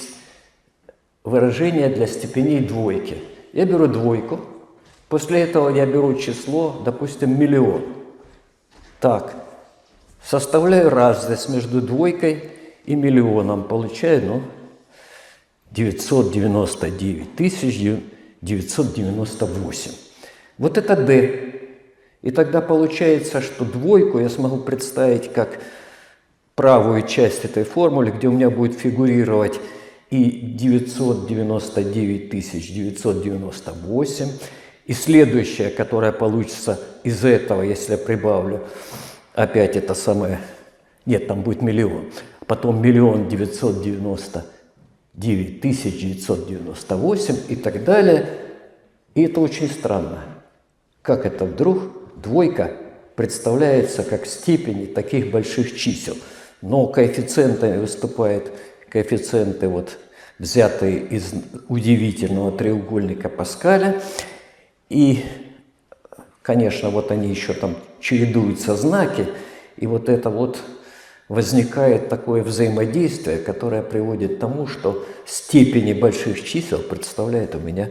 [1.23, 3.19] выражение для степеней двойки.
[3.53, 4.41] Я беру двойку,
[5.09, 7.83] после этого я беру число, допустим, миллион.
[9.01, 9.35] Так,
[10.25, 12.51] составляю разность между двойкой
[12.87, 14.43] и миллионом, получаю, ну,
[15.73, 18.01] 999 тысяч
[18.41, 19.93] 998.
[20.59, 21.64] Вот это D.
[22.25, 25.59] И тогда получается, что двойку я смогу представить как
[26.55, 29.61] правую часть этой формулы, где у меня будет фигурировать
[30.09, 34.29] и 999 998,
[34.87, 38.65] и следующая, которая получится из этого, если я прибавлю,
[39.35, 40.41] опять это самое,
[41.05, 42.07] нет, там будет миллион,
[42.47, 44.47] потом миллион девятьсот девяносто
[45.13, 48.31] 9998 и так далее.
[49.15, 50.25] И это очень странно.
[51.03, 52.73] Как это вдруг двойка
[53.17, 56.17] представляется как степени таких больших чисел.
[56.63, 58.51] Но коэффициентами выступают
[58.89, 59.99] коэффициенты, вот,
[60.39, 61.33] взятые из
[61.69, 64.01] удивительного треугольника Паскаля.
[64.89, 65.25] И,
[66.43, 69.29] конечно, вот они еще там чередуются знаки.
[69.77, 70.59] И вот это вот
[71.29, 77.91] возникает такое взаимодействие, которое приводит к тому, что степени больших чисел представляют у меня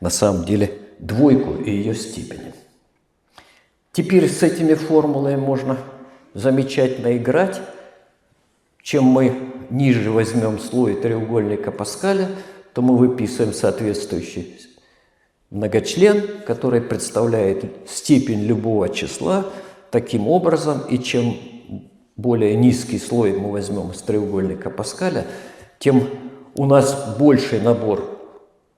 [0.00, 2.54] на самом деле двойку и ее степени.
[4.00, 5.76] Теперь с этими формулами можно
[6.32, 7.60] замечательно играть.
[8.82, 12.28] Чем мы ниже возьмем слой треугольника Паскаля,
[12.72, 14.58] то мы выписываем соответствующий
[15.50, 19.44] многочлен, который представляет степень любого числа
[19.90, 21.36] таким образом, и чем
[22.16, 25.26] более низкий слой мы возьмем из треугольника Паскаля,
[25.78, 26.08] тем
[26.54, 28.18] у нас больший набор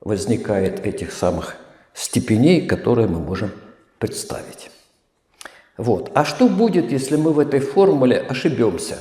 [0.00, 1.58] возникает этих самых
[1.94, 3.52] степеней, которые мы можем
[4.00, 4.72] представить.
[5.76, 6.10] Вот.
[6.14, 8.98] А что будет, если мы в этой формуле ошибемся?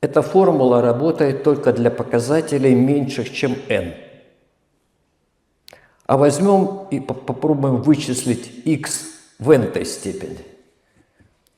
[0.00, 3.94] Эта формула работает только для показателей меньших, чем n.
[6.06, 9.06] А возьмем и попробуем вычислить x
[9.38, 10.38] в n степени.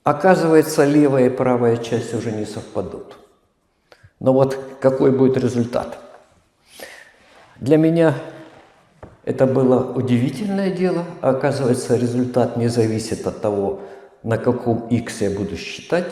[0.03, 3.19] Оказывается, левая и правая часть уже не совпадут.
[4.19, 5.99] Но вот какой будет результат?
[7.57, 8.15] Для меня
[9.25, 13.81] это было удивительное дело, оказывается, результат не зависит от того,
[14.23, 16.07] на каком x я буду считать,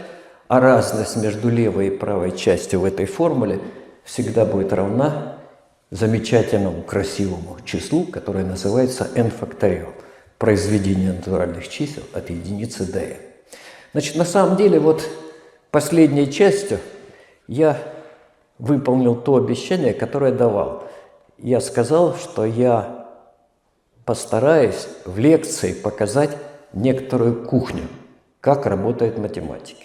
[0.49, 3.61] а разность между левой и правой частью в этой формуле
[4.05, 5.39] всегда будет равна
[5.91, 9.93] замечательному, красивому числу, которое называется n факториал,
[10.39, 13.17] произведение натуральных чисел от единицы до n.
[13.93, 15.03] Значит, на самом деле, вот
[15.71, 16.79] последней частью
[17.47, 17.79] я
[18.59, 20.85] выполнил то обещание, которое давал.
[21.39, 22.98] Я сказал, что я
[24.09, 26.31] постараюсь в лекции показать
[26.73, 27.83] некоторую кухню,
[28.41, 29.83] как работает математика.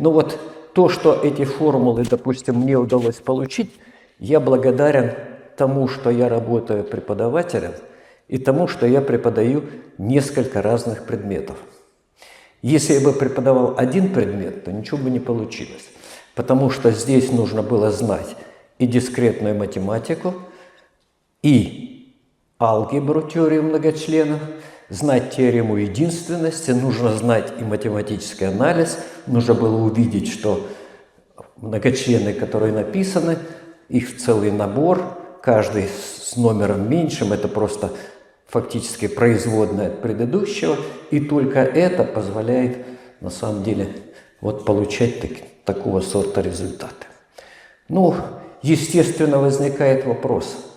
[0.00, 0.40] Ну вот
[0.74, 3.70] то, что эти формулы, допустим, мне удалось получить,
[4.18, 5.14] я благодарен
[5.56, 7.74] тому, что я работаю преподавателем,
[8.26, 9.62] и тому, что я преподаю
[9.98, 11.56] несколько разных предметов.
[12.62, 15.90] Если я бы преподавал один предмет, то ничего бы не получилось,
[16.34, 18.34] потому что здесь нужно было знать
[18.78, 20.34] и дискретную математику,
[21.44, 21.99] и
[22.60, 24.40] алгебру, теорию многочленов,
[24.90, 30.66] знать теорему единственности, нужно знать и математический анализ, нужно было увидеть, что
[31.56, 33.38] многочлены, которые написаны,
[33.88, 35.02] их целый набор,
[35.42, 37.90] каждый с номером меньшим, это просто
[38.46, 40.76] фактически производная от предыдущего,
[41.10, 42.84] и только это позволяет
[43.20, 43.88] на самом деле
[44.40, 45.30] вот получать так,
[45.64, 47.06] такого сорта результаты.
[47.88, 48.14] Ну,
[48.62, 50.69] естественно, возникает вопрос,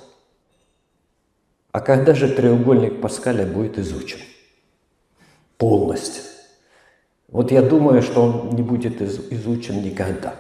[1.74, 4.20] а когда же треугольник Паскаля будет изучен?
[5.58, 6.24] Полностью.
[7.28, 10.36] Вот я думаю, что он не будет изучен никогда.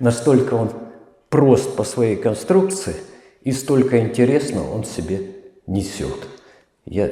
[0.00, 0.72] Настолько он
[1.28, 2.96] прост по своей конструкции
[3.42, 5.20] и столько интересного он себе
[5.68, 6.26] несет.
[6.84, 7.10] Я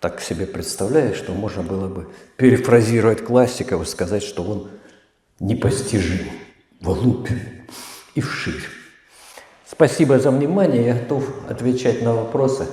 [0.00, 2.08] так себе представляю, что можно было бы
[2.38, 4.70] перефразировать классиков и сказать, что он
[5.38, 6.30] непостижим,
[6.80, 7.28] вглубь
[8.14, 8.73] и вширь.
[9.74, 12.68] Спасибо за внимание, я готов отвечать на вопросы.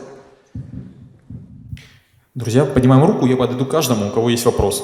[2.36, 4.84] Друзья, поднимаем руку, я подойду каждому, у кого есть вопрос.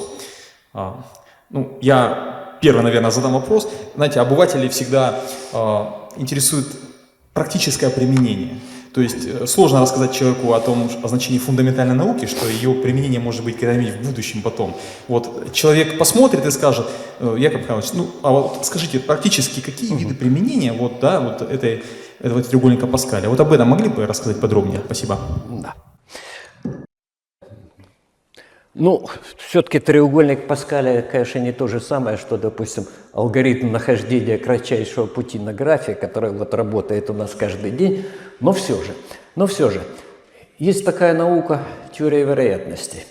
[0.74, 1.04] А,
[1.48, 3.68] ну, я первый, наверное, задам вопрос.
[3.94, 5.20] Знаете, обыватели всегда
[5.52, 6.66] а, интересует
[7.34, 8.58] практическое применение.
[8.92, 13.20] То есть э, сложно рассказать человеку о том, о значении фундаментальной науки, что ее применение
[13.20, 14.76] может быть когда-нибудь в будущем потом.
[15.06, 16.86] Вот человек посмотрит и скажет,
[17.20, 21.84] «Э, Яков Михайлович, ну, а вот скажите, практически какие виды применения вот, да, вот этой,
[22.20, 23.28] этого треугольника Паскаля?
[23.28, 24.80] Вот об этом могли бы рассказать подробнее?
[24.84, 25.18] Спасибо.
[25.50, 25.74] Да.
[28.74, 29.06] Ну,
[29.36, 35.52] все-таки треугольник Паскаля, конечно, не то же самое, что, допустим, алгоритм нахождения кратчайшего пути на
[35.52, 38.06] графе, который вот работает у нас каждый день,
[38.38, 38.92] но все же,
[39.34, 39.80] но все же,
[40.58, 41.62] есть такая наука
[41.92, 43.04] теория вероятности.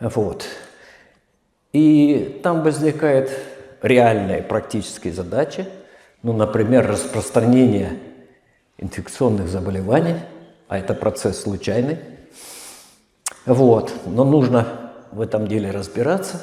[0.00, 0.44] Вот.
[1.72, 3.30] И там возникает
[3.82, 5.66] реальные практические задачи,
[6.22, 7.98] ну, например, распространение
[8.78, 10.16] инфекционных заболеваний,
[10.68, 11.98] а это процесс случайный.
[13.44, 13.92] Вот.
[14.06, 16.42] Но нужно в этом деле разбираться.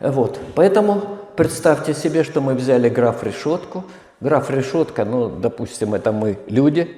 [0.00, 0.40] Вот.
[0.54, 3.84] Поэтому представьте себе, что мы взяли граф-решетку.
[4.20, 6.96] Граф-решетка, ну, допустим, это мы люди.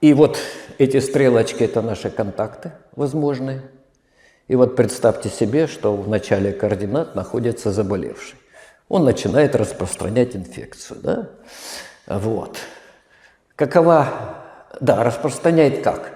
[0.00, 0.38] И вот
[0.78, 3.62] эти стрелочки– это наши контакты возможные.
[4.48, 8.38] И вот представьте себе, что в начале координат находится заболевший.
[8.88, 11.00] Он начинает распространять инфекцию.
[11.02, 11.30] Да?
[12.06, 12.58] Вот.
[13.56, 14.42] Какова...
[14.80, 16.12] Да, распространяет как?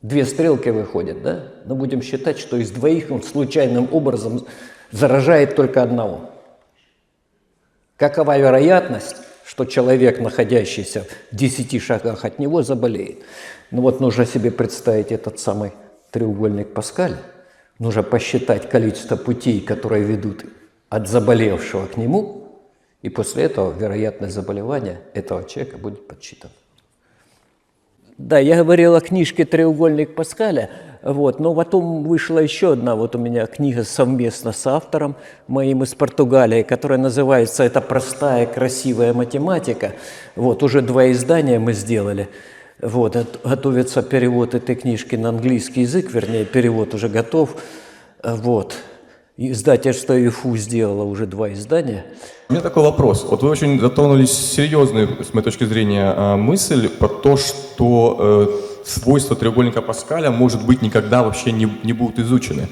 [0.00, 1.48] Две стрелки выходят, да?
[1.64, 4.46] Но будем считать, что из двоих он случайным образом
[4.90, 6.30] заражает только одного.
[7.96, 13.22] Какова вероятность, что человек, находящийся в 10 шагах от него, заболеет?
[13.70, 15.72] Ну вот нужно себе представить этот самый
[16.10, 17.18] треугольник Паскаля.
[17.78, 20.44] Нужно посчитать количество путей, которые ведут
[20.88, 22.35] от заболевшего к нему,
[23.06, 26.52] и после этого вероятность заболевания этого человека будет подсчитана.
[28.18, 30.70] Да, я говорил о книжке «Треугольник Паскаля»,
[31.04, 35.14] вот, но потом вышла еще одна вот у меня книга совместно с автором
[35.46, 39.92] моим из Португалии, которая называется «Это простая, красивая математика».
[40.34, 42.28] Вот, уже два издания мы сделали.
[42.82, 47.62] Вот, готовится перевод этой книжки на английский язык, вернее, перевод уже готов.
[48.24, 48.74] Вот.
[49.38, 52.06] Издательство ИФУ сделало уже два издания.
[52.48, 53.26] У меня такой вопрос.
[53.28, 58.88] Вот вы очень затронули серьезную, с моей точки зрения, а, мысль про то, что э,
[58.88, 62.68] свойства треугольника Паскаля, может быть, никогда вообще не, не будут изучены.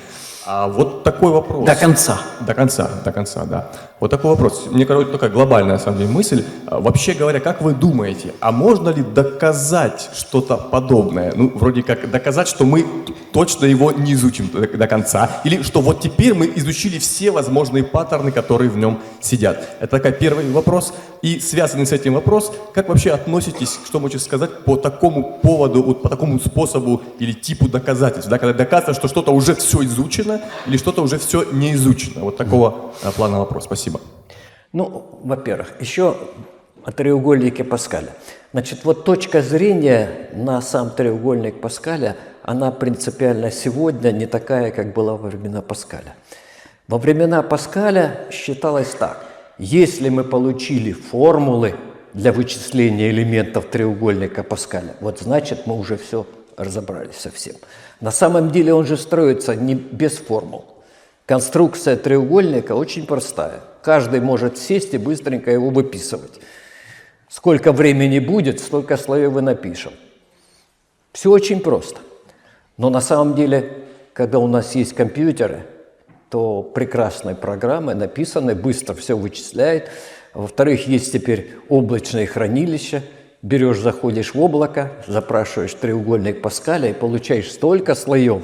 [0.46, 1.66] А вот такой вопрос.
[1.66, 2.18] До конца.
[2.40, 3.70] До конца, до конца, да.
[4.00, 4.66] Вот такой вопрос.
[4.70, 6.44] Мне кажется, такая глобальная, на самом деле, мысль.
[6.66, 11.32] А, вообще говоря, как вы думаете, а можно ли доказать что-то подобное?
[11.36, 12.84] Ну, вроде как доказать, что мы
[13.32, 15.40] точно его не изучим до, до конца.
[15.44, 19.76] Или что вот теперь мы изучили все возможные паттерны, которые в нем сидят.
[19.78, 20.92] Это такой первый вопрос.
[21.22, 26.02] И связанный с этим вопрос, как вообще относитесь, что можете сказать по такому поводу, вот
[26.02, 28.28] по такому способу или типу доказательств?
[28.28, 32.24] Да, когда доказано, что что-то уже все изучено или что-то уже все не изучено.
[32.24, 33.64] Вот такого а, плана вопрос.
[33.64, 33.83] Спасибо.
[34.72, 36.16] Ну, во-первых, еще
[36.84, 38.10] о треугольнике Паскаля.
[38.52, 45.16] Значит, вот точка зрения на сам треугольник Паскаля, она принципиально сегодня не такая, как была
[45.16, 46.14] во времена Паскаля.
[46.86, 49.24] Во времена Паскаля считалось так.
[49.58, 51.76] Если мы получили формулы
[52.12, 56.26] для вычисления элементов треугольника Паскаля, вот значит мы уже все
[56.56, 57.54] разобрались совсем.
[58.00, 60.73] На самом деле он же строится не без формул.
[61.26, 63.60] Конструкция треугольника очень простая.
[63.82, 66.40] Каждый может сесть и быстренько его выписывать.
[67.28, 69.92] Сколько времени будет, столько слоев и напишем.
[71.12, 72.00] Все очень просто.
[72.76, 75.66] Но на самом деле, когда у нас есть компьютеры–
[76.34, 79.88] то прекрасные программы написаны, быстро все вычисляет.
[80.32, 83.04] Во-вторых, есть теперь облачные хранилища.
[83.42, 88.42] Берешь, заходишь в облако, запрашиваешь треугольник Паскаля и получаешь столько слоев.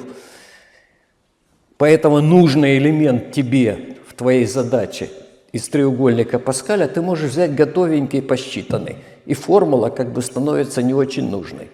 [1.81, 5.09] Поэтому нужный элемент тебе в твоей задаче
[5.51, 8.97] из треугольника Паскаля ты можешь взять готовенький, посчитанный.
[9.25, 11.71] И формула как бы становится не очень нужной.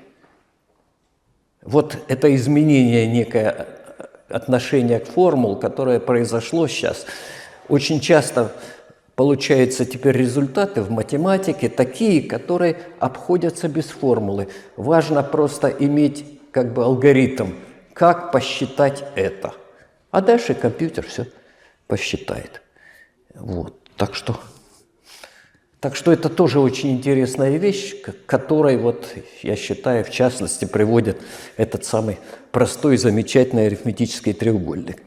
[1.62, 3.68] Вот это изменение некое
[4.30, 7.06] отношение к формул, которое произошло сейчас.
[7.68, 8.54] Очень часто
[9.16, 14.48] получаются теперь результаты в математике такие, которые обходятся без формулы.
[14.78, 17.48] Важно просто иметь как бы алгоритм,
[17.94, 19.54] как посчитать это.
[20.18, 21.28] А дальше компьютер все
[21.86, 22.64] посчитает.
[23.36, 23.80] Вот.
[23.98, 24.40] Так что
[25.80, 29.06] так что это тоже очень интересная вещь, к которой, вот,
[29.44, 31.22] я считаю, в частности, приводит
[31.56, 32.18] этот самый
[32.52, 35.04] простой, замечательный арифметический треугольник.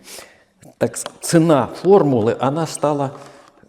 [0.79, 3.19] Так цена формулы, она стала,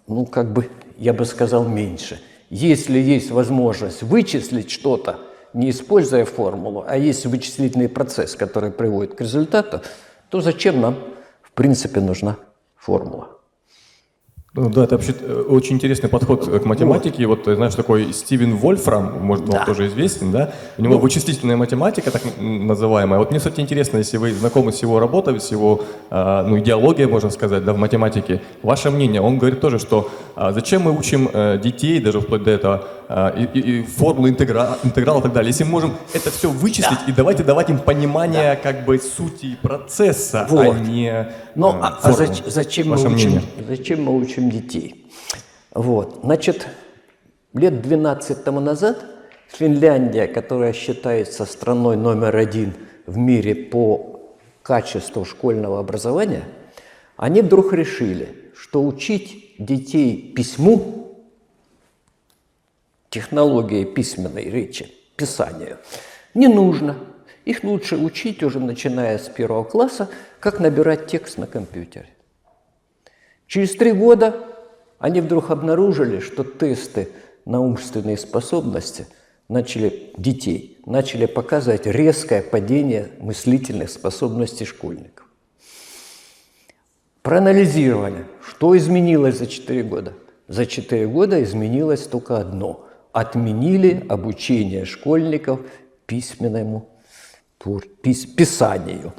[0.05, 0.69] ну, как бы,
[0.99, 2.21] я бы сказал, меньше.
[2.51, 5.19] Если есть возможность вычислить что-то,
[5.53, 9.81] не используя формулу, а есть вычислительный процесс, который приводит к результату,
[10.29, 10.97] то зачем нам,
[11.51, 12.37] в принципе, нужна
[12.77, 13.27] формула?
[14.53, 17.25] Ну, да, это вообще э, очень интересный подход к математике.
[17.25, 19.59] Вот, вот знаешь, такой Стивен Вольфрам, может, да.
[19.59, 20.53] он тоже известен, да?
[20.77, 23.17] У него ну, вычислительная математика, так называемая.
[23.17, 27.07] Вот мне, кстати, интересно, если вы знакомы с его работой, с его, э, ну, идеологией,
[27.07, 28.41] можно сказать, да, в математике.
[28.61, 32.51] Ваше мнение, он говорит тоже, что э, зачем мы учим э, детей, даже вплоть до
[32.51, 32.83] этого, а,
[33.35, 35.49] и, и- и формулы интегра, интеграла и так далее.
[35.49, 40.41] Если мы можем это все вычислить, и давайте давать им понимание как бы сути процесса,
[40.49, 40.77] а Вот.
[40.79, 43.41] не Ну, э, а, а зач- зачем, мы учим, мнение?
[43.67, 45.05] зачем мы учим детей?
[45.73, 46.67] Вот, значит,
[47.53, 49.03] лет 12 тому назад
[49.49, 52.73] Финляндия, которая считается страной номер один
[53.07, 54.21] в мире по
[54.63, 56.43] качеству школьного образования,
[57.17, 61.00] они вдруг решили, что учить детей письму,
[63.11, 65.77] технологии письменной речи, писанию,
[66.33, 66.97] не нужно.
[67.45, 70.09] Их лучше учить уже начиная с первого класса,
[70.39, 72.09] как набирать текст на компьютере.
[73.45, 74.47] Через три года
[74.97, 77.09] они вдруг обнаружили, что тесты
[77.45, 79.07] на умственные способности
[79.49, 85.25] начали детей начали показывать резкое падение мыслительных способностей школьников.
[87.21, 90.13] Проанализировали, что изменилось за 4 года.
[90.47, 92.87] За 4 года изменилось только одно.
[93.13, 95.59] Отменили обучение школьников
[96.05, 96.89] письменному
[98.03, 99.13] писанию.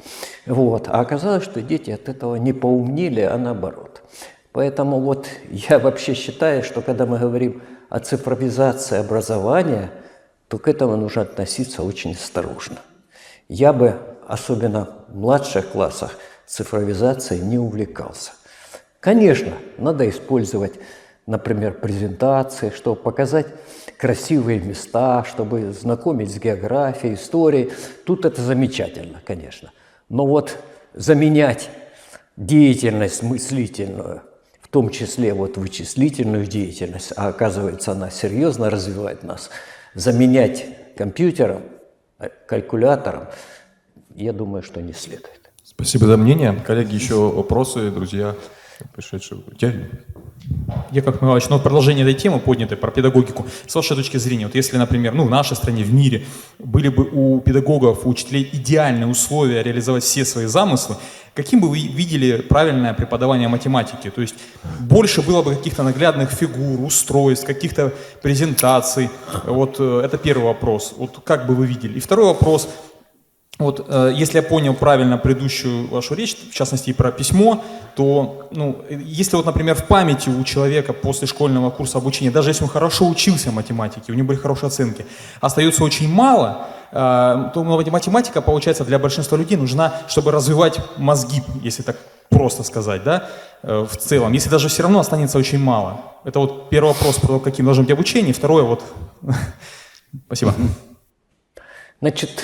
[0.45, 0.87] Вот.
[0.87, 4.01] А оказалось, что дети от этого не поумнели, а наоборот.
[4.51, 9.91] Поэтому вот я вообще считаю, что когда мы говорим о цифровизации образования,
[10.47, 12.77] то к этому нужно относиться очень осторожно.
[13.49, 18.31] Я бы, особенно в младших классах, цифровизацией не увлекался.
[18.99, 20.73] Конечно, надо использовать,
[21.25, 23.47] например, презентации, чтобы показать
[24.03, 27.71] красивые места, чтобы знакомить с географией, историей.
[28.05, 29.71] Тут это замечательно, конечно.
[30.09, 30.57] Но вот
[30.93, 31.69] заменять
[32.35, 34.23] деятельность мыслительную,
[34.59, 39.49] в том числе вот вычислительную деятельность, а оказывается она серьезно развивает нас,
[39.93, 40.65] заменять
[40.97, 41.61] компьютером,
[42.19, 43.27] э, калькулятором,
[44.15, 45.49] я думаю, что не следует.
[45.63, 46.61] Спасибо за мнение.
[46.67, 48.35] Коллеги, еще вопросы, друзья,
[48.93, 49.43] пришедшие.
[49.47, 49.71] У тебя?
[50.91, 54.55] Яков Михайлович, ну, в продолжение этой темы, поднятой про педагогику, с вашей точки зрения, вот
[54.55, 56.25] если, например, ну, в нашей стране, в мире,
[56.59, 60.97] были бы у педагогов, у учителей идеальные условия реализовать все свои замыслы,
[61.33, 64.09] каким бы вы видели правильное преподавание математики?
[64.09, 64.35] То есть
[64.79, 69.09] больше было бы каких-то наглядных фигур, устройств, каких-то презентаций.
[69.45, 70.93] Вот э, это первый вопрос.
[70.97, 71.97] Вот как бы вы видели?
[71.97, 72.67] И второй вопрос.
[73.63, 77.63] Вот, э, если я понял правильно предыдущую вашу речь, в частности и про письмо,
[77.95, 82.49] то, ну, э, если вот, например, в памяти у человека после школьного курса обучения, даже
[82.49, 85.05] если он хорошо учился математике, у него были хорошие оценки,
[85.41, 91.83] остается очень мало, э, то математика, получается, для большинства людей нужна, чтобы развивать мозги, если
[91.83, 91.97] так
[92.29, 93.29] просто сказать, да,
[93.61, 94.33] э, в целом.
[94.33, 96.01] Если даже все равно останется очень мало.
[96.25, 98.33] Это вот первый вопрос про каким должно быть обучение.
[98.33, 98.83] Второе, вот,
[100.25, 100.53] спасибо.
[102.01, 102.43] Значит,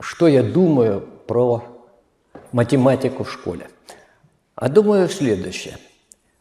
[0.00, 1.64] что я думаю про
[2.52, 3.68] математику в школе?
[4.54, 5.78] А думаю следующее.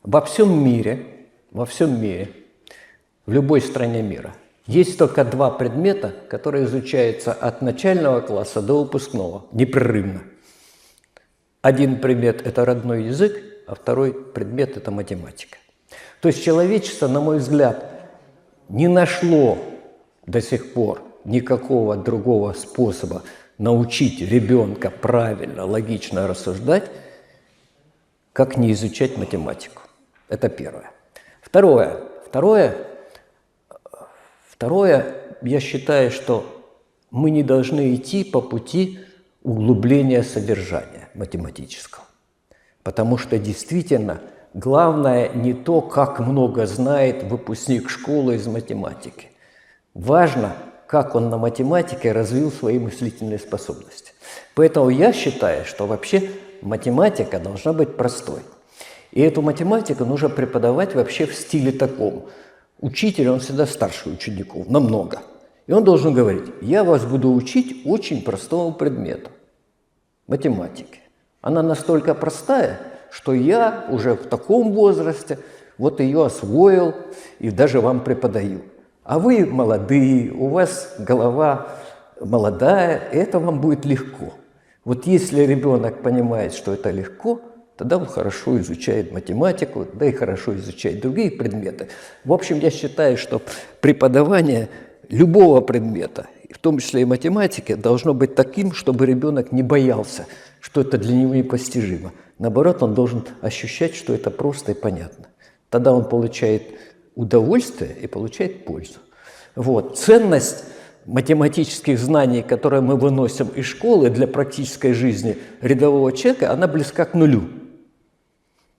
[0.03, 2.32] Во всем мире, во всем мире,
[3.26, 4.34] в любой стране мира,
[4.66, 10.22] есть только два предмета, которые изучаются от начального класса до выпускного, непрерывно.
[11.62, 15.57] Один предмет– это родной язык, а второй предмет– это математика.
[16.22, 18.10] То есть человечество, на мой взгляд,
[18.70, 19.57] не нашло
[20.26, 23.24] до сих пор никакого другого способа
[23.60, 26.89] научить ребенка правильно, логично рассуждать,
[28.34, 29.84] как не изучать математику.
[30.28, 30.91] Это первое.
[31.41, 32.01] Второе.
[32.26, 32.78] Второе,
[34.47, 36.45] второе, я считаю, что
[37.10, 38.99] мы не должны идти по пути
[39.41, 42.03] углубления содержания математического.
[42.84, 44.22] Потому что действительно
[44.53, 49.30] главное не то, как много знает выпускник школы из математики.
[49.95, 50.55] Важно,
[50.90, 54.12] как он на математике развил свои мыслительные способности.
[54.56, 56.32] Поэтому я считаю, что вообще
[56.64, 58.40] математика должна быть простой.
[59.12, 62.26] И эту математику нужно преподавать вообще в стиле таком.
[62.80, 65.22] Учитель, он всегда старше учеников, намного.
[65.68, 69.30] И он должен говорить, я вас буду учить очень простому предмету–
[70.28, 71.02] математике.
[71.42, 72.80] Она настолько простая,
[73.12, 75.38] что я уже в таком возрасте
[75.78, 76.96] вот ее освоил
[77.38, 78.62] и даже вам преподаю.
[79.10, 81.70] А вы молодые, у вас голова
[82.22, 84.36] молодая, это вам будет легко.
[84.86, 87.41] Вот если ребенок понимает, что это легко,
[87.76, 91.88] тогда он хорошо изучает математику, да и хорошо изучает другие предметы.
[92.24, 93.41] В общем, я считаю, что
[93.82, 94.70] преподавание
[95.10, 100.28] любого предмета, в том числе и математики, должно быть таким, чтобы ребенок не боялся,
[100.60, 102.12] что это для него непостижимо.
[102.38, 105.26] Наоборот, он должен ощущать, что это просто и понятно.
[105.72, 106.64] Тогда он получает
[107.20, 108.99] удовольствие и получает пользу.
[109.53, 109.97] Вот.
[109.97, 110.63] Ценность
[111.05, 117.13] математических знаний, которые мы выносим из школы для практической жизни рядового человека, она близка к
[117.13, 117.49] нулю.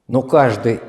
[0.09, 0.81] Но каждый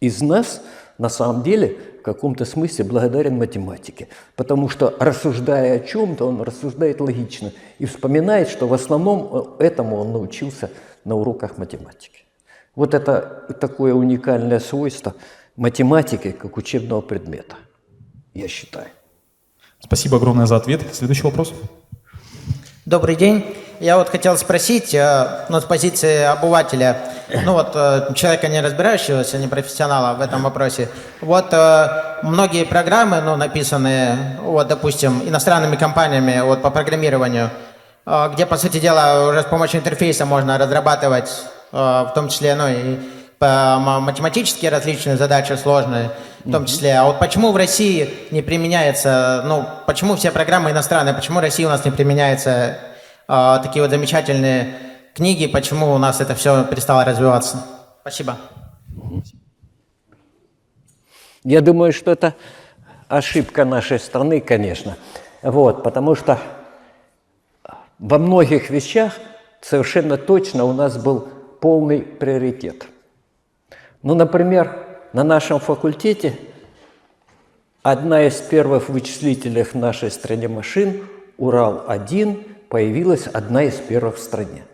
[0.00, 0.60] из нас
[0.98, 7.00] на самом деле в каком-то смысле благодарен математике, потому что рассуждая о чем-то, он рассуждает
[7.00, 10.70] логично и вспоминает, что в основном э, этому он научился
[11.04, 12.24] на уроках математики.
[12.74, 15.14] Вот это такое уникальное свойство
[15.58, 17.56] математики как учебного предмета,
[18.32, 18.86] я считаю.
[19.80, 20.82] Спасибо огромное за ответ.
[20.92, 21.52] Следующий вопрос.
[22.86, 23.44] Добрый день.
[23.80, 26.96] Я вот хотел спросить, э, ну, с позиции обывателя,
[27.44, 30.88] ну вот э, человека не разбирающегося, не профессионала в этом вопросе,
[31.20, 31.86] вот э,
[32.22, 37.50] многие программы, ну, написанные, вот, допустим, иностранными компаниями вот, по программированию,
[38.32, 41.30] где, по сути дела, уже с помощью интерфейса можно разрабатывать,
[41.70, 42.98] в том числе, ну, и
[43.40, 46.10] математические различные задачи сложные,
[46.44, 46.94] в том числе.
[46.94, 51.64] А вот почему в России не применяется, ну, почему все программы иностранные, почему в России
[51.64, 52.78] у нас не применяется
[53.28, 54.74] э, такие вот замечательные
[55.14, 57.64] книги, почему у нас это все перестало развиваться?
[58.00, 58.36] Спасибо.
[61.44, 62.34] Я думаю, что это
[63.06, 64.96] ошибка нашей страны, конечно.
[65.42, 66.38] Вот, потому что
[68.00, 69.12] во многих вещах
[69.60, 71.28] совершенно точно у нас был
[71.60, 72.86] полный приоритет–
[74.08, 76.34] ну, например, на нашем факультете
[77.82, 81.06] одна из первых вычислительных в нашей стране машин,
[81.36, 84.64] Урал-1, появилась одна из первых в стране.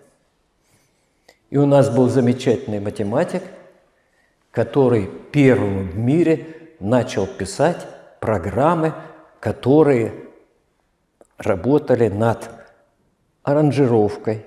[1.51, 3.43] И у нас был замечательный математик,
[4.53, 6.47] который первым в мире
[6.79, 7.89] начал писать
[8.21, 8.95] программы,
[9.41, 10.15] которые
[11.39, 12.51] работали над
[13.43, 14.47] аранжировкой,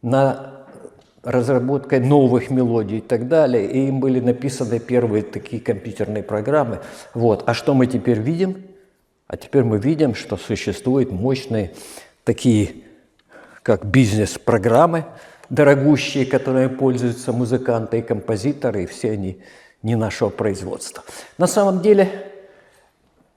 [0.00, 0.57] на
[1.28, 3.70] разработкой новых мелодий и так далее.
[3.70, 6.80] И им были написаны первые такие компьютерные программы.
[7.12, 7.44] Вот.
[7.46, 8.64] А что мы теперь видим?
[9.26, 11.72] А теперь мы видим, что существуют мощные
[12.24, 12.76] такие,
[13.62, 15.04] как бизнес-программы,
[15.50, 19.38] дорогущие, которые пользуются музыканты и композиторы, и все они
[19.82, 21.04] не нашего производства.
[21.36, 22.08] На самом деле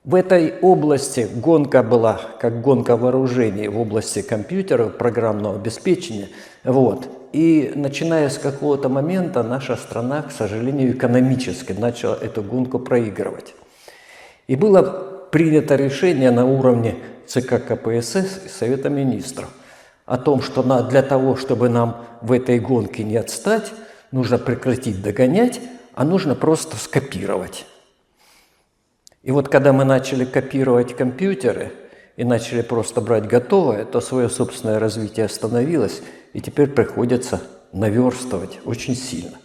[0.05, 6.29] в этой области гонка была, как гонка вооружений в области компьютеров, программного обеспечения.
[6.63, 7.20] Вот.
[7.31, 13.55] И начиная с какого-то момента наша страна, к сожалению, экономически начала эту гонку проигрывать.
[14.47, 14.81] И было
[15.31, 16.95] принято решение на уровне
[17.27, 19.49] ЦК КПСС и Совета Министров
[20.05, 23.71] о том, что для того, чтобы нам в этой гонке не отстать,
[24.11, 25.61] нужно прекратить догонять,
[25.93, 27.65] а нужно просто скопировать.
[29.23, 31.71] И вот когда мы начали копировать компьютеры
[32.17, 36.01] и начали просто брать готовое, то свое собственное развитие остановилось,
[36.33, 37.41] и теперь приходится
[37.73, 39.37] наверстывать очень сильно.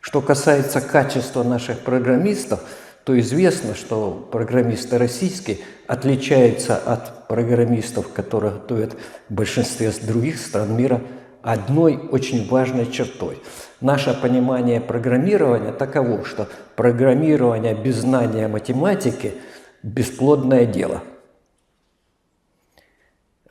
[0.00, 2.60] Что касается качества наших программистов,
[3.04, 8.96] то известно, что программисты российские отличаются от программистов, которые готовят
[9.28, 11.00] в большинстве других стран мира,
[11.42, 13.42] одной очень важной чертой.
[13.80, 19.34] Наше понимание программирования таково, что программирование без знания математики–
[19.82, 21.02] бесплодное дело–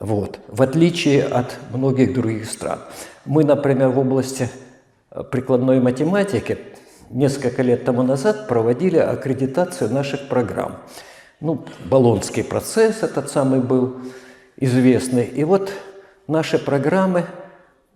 [0.02, 0.38] вот.
[0.48, 2.80] В отличие от многих других стран.
[3.24, 4.50] Мы, например, в области
[5.12, 6.58] э, прикладной математики
[7.10, 10.78] несколько лет тому назад проводили аккредитацию наших программ.
[11.38, 13.98] Ну, Болонский процесс этот самый был
[14.56, 15.26] известный.
[15.26, 15.72] И вот
[16.26, 17.26] наши программы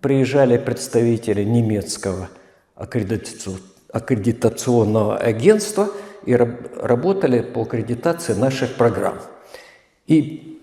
[0.00, 2.28] приезжали представители немецкого
[2.76, 5.88] аккредитационного агентства
[6.24, 9.16] и работали по аккредитации наших программ.
[10.06, 10.55] И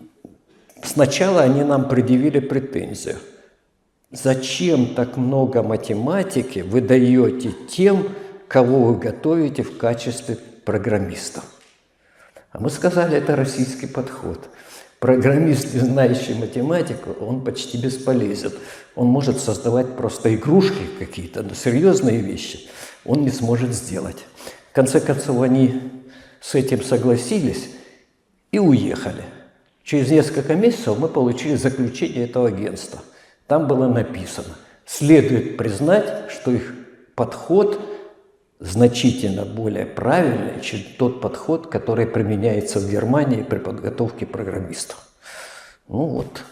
[0.84, 3.18] Сначала они нам предъявили претензию.
[4.12, 8.10] Зачем так много математики вы даете тем,
[8.48, 11.46] кого вы готовите в качестве программистов?
[12.52, 14.50] А мы сказали, это российский подход.
[15.00, 18.54] Программист, не знающий математику, он почти бесполезен.
[18.96, 22.70] Он может создавать просто игрушки какие-то, но серьезные вещи
[23.04, 24.26] он не сможет сделать.
[24.72, 25.92] В конце концов, они
[26.40, 27.70] с этим согласились
[28.52, 29.24] и уехали.
[29.84, 33.02] Через несколько месяцев мы получили заключение этого агентства.
[33.48, 34.56] Там было написано,
[34.86, 36.74] следует признать, что их
[37.16, 37.80] подход
[38.60, 44.98] значительно более правильный, чем тот подход, который применяется в Германии при подготовке программистов.
[45.90, 46.44] Ну вот,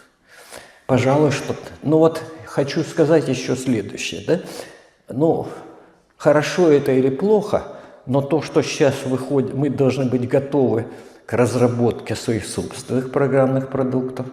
[0.85, 1.55] пожалуй, что...
[1.83, 4.41] Ну вот, хочу сказать еще следующее, да?
[5.07, 5.47] Ну,
[6.17, 7.63] хорошо это или плохо,
[8.05, 10.87] но то, что сейчас выходит, мы должны быть готовы
[11.31, 14.25] к разработке своих собственных программных продуктов,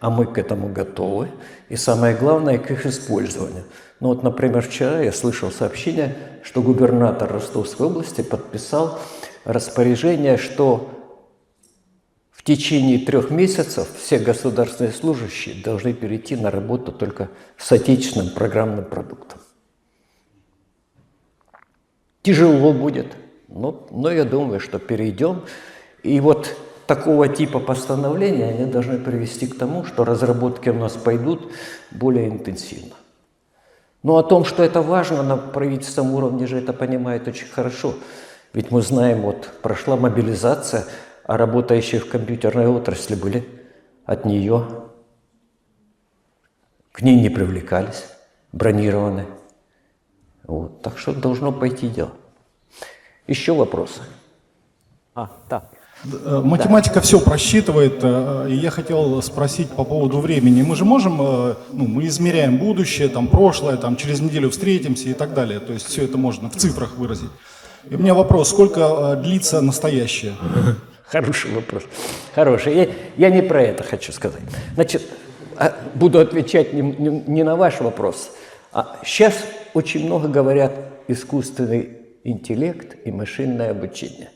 [0.00, 1.30] а мы к этому готовы.
[1.70, 3.64] И самое главное, к их использованию.
[4.00, 8.98] Ну вот, например, вчера я слышал сообщение, что губернатор Ростовской области подписал
[9.46, 10.90] распоряжение, что
[12.32, 18.84] в течение трех месяцев все государственные служащие должны перейти на работу только с отечественным программным
[18.84, 19.38] продуктом.
[22.20, 23.06] Тяжело будет,
[23.48, 25.44] Но, но я думаю, что перейдем.
[26.02, 31.52] И вот такого типа постановления они должны привести к тому, что разработки у нас пойдут
[31.90, 32.94] более интенсивно.
[34.02, 37.94] Но о том, что это важно, на правительственном уровне же это понимает очень хорошо.
[38.52, 40.84] Ведь мы знаем, вот прошла мобилизация,
[41.24, 43.48] а работающие в компьютерной отрасли были
[44.04, 44.66] от нее,
[46.90, 48.04] к ней не привлекались,
[48.52, 49.26] бронированы.
[50.44, 50.82] Вот.
[50.82, 52.10] Так что должно пойти дело.
[53.26, 54.02] Еще вопросы?
[55.14, 55.64] А, так.
[56.04, 60.62] Э, Математика все просчитывает, э, и я хотел спросить по поводу времени.
[60.62, 65.14] Мы же можем, э, ну, мы измеряем будущее, там, прошлое, там, через неделю встретимся и
[65.14, 65.60] так далее.
[65.60, 67.30] То есть все это можно в цифрах выразить.
[67.88, 70.34] И у меня вопрос, сколько длится настоящее?
[71.06, 71.84] Хороший вопрос.
[72.34, 72.74] Хороший.
[72.74, 74.42] Я, я не про это хочу сказать.
[74.74, 75.02] Значит,
[75.56, 78.30] а, буду отвечать не, не, не на ваш вопрос.
[78.72, 79.34] А сейчас
[79.74, 80.72] очень много говорят
[81.06, 84.30] искусственный интеллект и машинное обучение.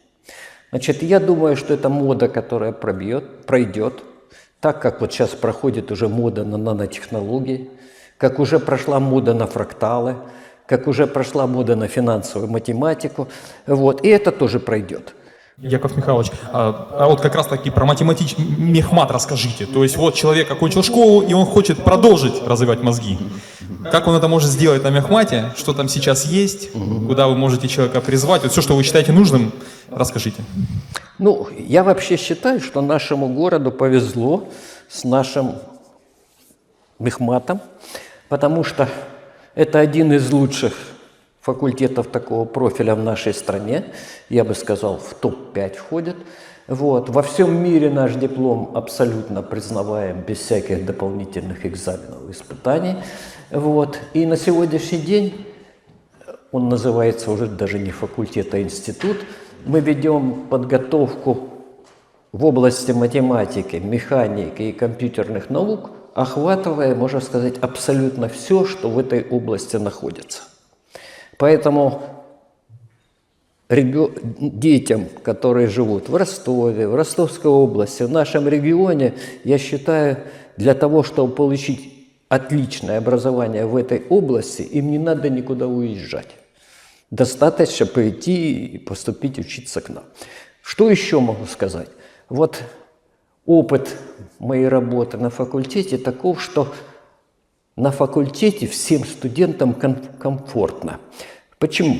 [0.70, 4.02] Значит, я думаю, что это мода, которая пробьет, пройдет,
[4.60, 7.70] так как вот сейчас проходит уже мода на нанотехнологии,
[8.18, 10.16] как уже прошла мода на фракталы,
[10.66, 13.28] как уже прошла мода на финансовую математику.
[13.66, 15.14] Вот, и это тоже пройдет.
[15.58, 18.36] Яков Михайлович, а, а вот как раз таки про математич...
[18.36, 19.64] мехмат расскажите.
[19.64, 23.18] То есть вот человек окончил школу, и он хочет продолжить развивать мозги.
[23.90, 25.52] Как он это может сделать на мехмате?
[25.56, 26.72] Что там сейчас есть?
[26.72, 28.42] Куда вы можете человека призвать?
[28.42, 29.50] Вот все, что вы считаете нужным,
[29.90, 30.44] расскажите.
[31.18, 34.50] Ну, я вообще считаю, что нашему городу повезло
[34.90, 35.54] с нашим
[36.98, 37.62] мехматом,
[38.28, 38.90] потому что
[39.54, 40.74] это один из лучших
[41.46, 43.84] факультетов такого профиля в нашей стране,
[44.28, 46.16] я бы сказал, в топ-5 входит.
[46.66, 47.08] Вот.
[47.08, 52.96] Во всем мире наш диплом абсолютно признаваем без всяких дополнительных экзаменов и испытаний.
[53.52, 53.96] Вот.
[54.12, 55.46] И на сегодняшний день,
[56.50, 59.18] он называется уже даже не факультет, а институт,
[59.64, 61.48] мы ведем подготовку
[62.32, 69.22] в области математики, механики и компьютерных наук, охватывая, можно сказать, абсолютно все, что в этой
[69.22, 70.42] области находится.
[71.38, 72.02] Поэтому
[73.68, 79.14] детям, которые живут в Ростове, в Ростовской области, в нашем регионе,
[79.44, 80.18] я считаю,
[80.56, 81.92] для того, чтобы получить
[82.28, 86.30] отличное образование в этой области, им не надо никуда уезжать.
[87.10, 90.04] Достаточно пойти и поступить учиться к нам.
[90.62, 91.88] Что еще могу сказать?
[92.28, 92.60] Вот
[93.44, 93.96] опыт
[94.38, 96.72] моей работы на факультете таков, что
[97.76, 100.98] на факультете всем студентам комфортно.
[101.58, 101.98] Почему?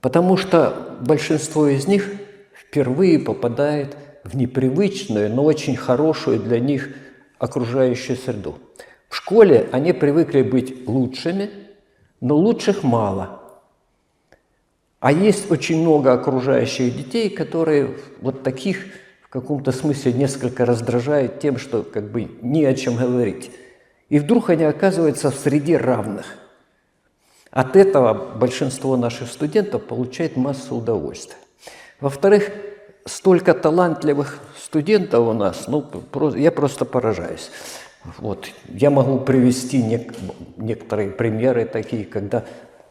[0.00, 2.10] Потому что большинство из них
[2.54, 6.88] впервые попадает в непривычную, но очень хорошую для них
[7.38, 8.58] окружающую среду.
[9.08, 11.50] В школе они привыкли быть лучшими,
[12.20, 13.40] но лучших мало.
[15.00, 18.86] А есть очень много окружающих детей, которые вот таких
[19.20, 23.50] в каком-то смысле несколько раздражают тем, что как бы не о чем говорить.
[24.12, 26.26] И вдруг они оказываются в среде равных.
[27.50, 31.38] От этого большинство наших студентов получает массу удовольствия.
[31.98, 32.50] Во-вторых,
[33.06, 35.86] столько талантливых студентов у нас, ну,
[36.36, 37.50] я просто поражаюсь.
[38.18, 38.48] Вот.
[38.68, 40.14] Я могу привести нек-
[40.58, 42.44] некоторые примеры такие, когда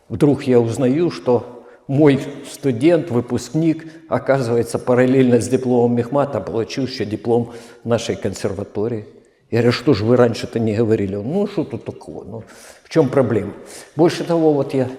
[0.09, 2.19] вдруг я узнаю, что мой
[2.51, 7.53] студент, выпускник, оказывается, параллельно с дипломом Мехмата получил еще диплом
[7.83, 9.20] нашей консерватории.
[9.51, 11.15] Я говорю, что же вы раньше-то не говорили?
[11.15, 12.23] Ну, что тут такого?
[12.23, 12.43] Ну,
[12.83, 13.51] в чем проблема?
[13.97, 14.89] Больше того, вот я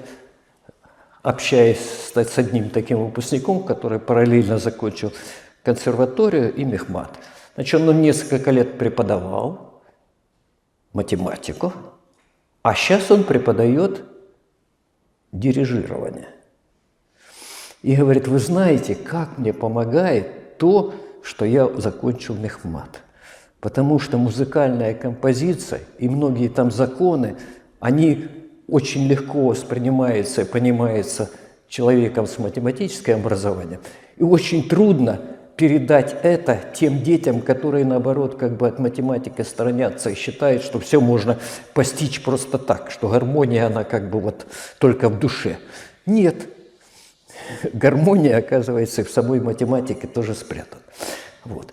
[1.22, 1.78] общаюсь
[2.14, 5.10] с одним таким выпускником, который параллельно закончил
[5.62, 7.18] консерваторию и мехмат.
[7.54, 9.82] Значит, он несколько лет преподавал
[10.92, 11.72] математику,
[12.62, 14.04] а сейчас он преподает
[15.32, 16.28] дирижирование.
[17.80, 20.92] И говорит, вы знаете, как мне помогает то,
[21.22, 23.00] что я закончил мехмат–
[23.62, 27.36] Потому что музыкальная композиция и многие там законы,
[27.78, 28.26] они
[28.66, 31.30] очень легко воспринимаются и понимаются
[31.68, 33.80] человеком с математическим образованием.
[34.16, 35.20] И очень трудно
[35.54, 41.00] передать это тем детям, которые, наоборот, как бы от математики сторонятся и считают, что все
[41.00, 41.38] можно
[41.72, 44.44] постичь просто так, что гармония, она как бы вот
[44.78, 45.58] только в душе.
[46.04, 46.34] Нет.
[47.72, 50.82] Гармония, оказывается, в самой математике тоже спрятана.
[51.44, 51.72] Вот.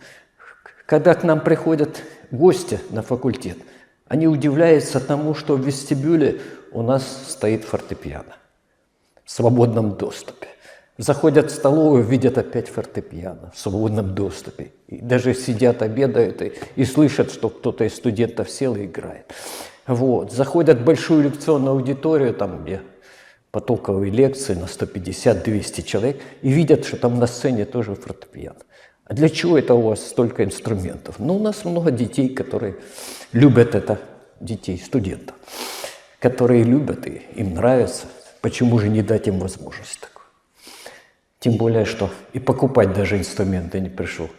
[0.90, 3.60] Когда к нам приходят гости на факультет,
[4.08, 8.36] они удивляются тому, что в вестибюле у нас стоит фортепиано
[9.24, 10.48] в свободном доступе.
[10.98, 14.72] Заходят в столовую, видят опять фортепиано в свободном доступе.
[14.88, 19.32] И даже сидят, обедают и, и слышат, что кто-то из студентов сел и играет.
[19.86, 20.32] Вот.
[20.32, 22.82] Заходят в большую лекционную аудиторию, там, где
[23.52, 28.62] потоковые лекции на 150-200 человек и видят, что там на сцене тоже фортепиано.
[29.10, 31.16] А для чего это у вас столько инструментов?
[31.18, 32.76] Ну, у нас много детей, которые
[33.32, 34.00] любят это,
[34.40, 35.36] детей, студентов,
[36.20, 38.06] которые любят и им нравится.
[38.42, 40.28] Почему же не дать им возможность такую?
[41.40, 44.30] Тем более, что и покупать даже инструменты не пришел.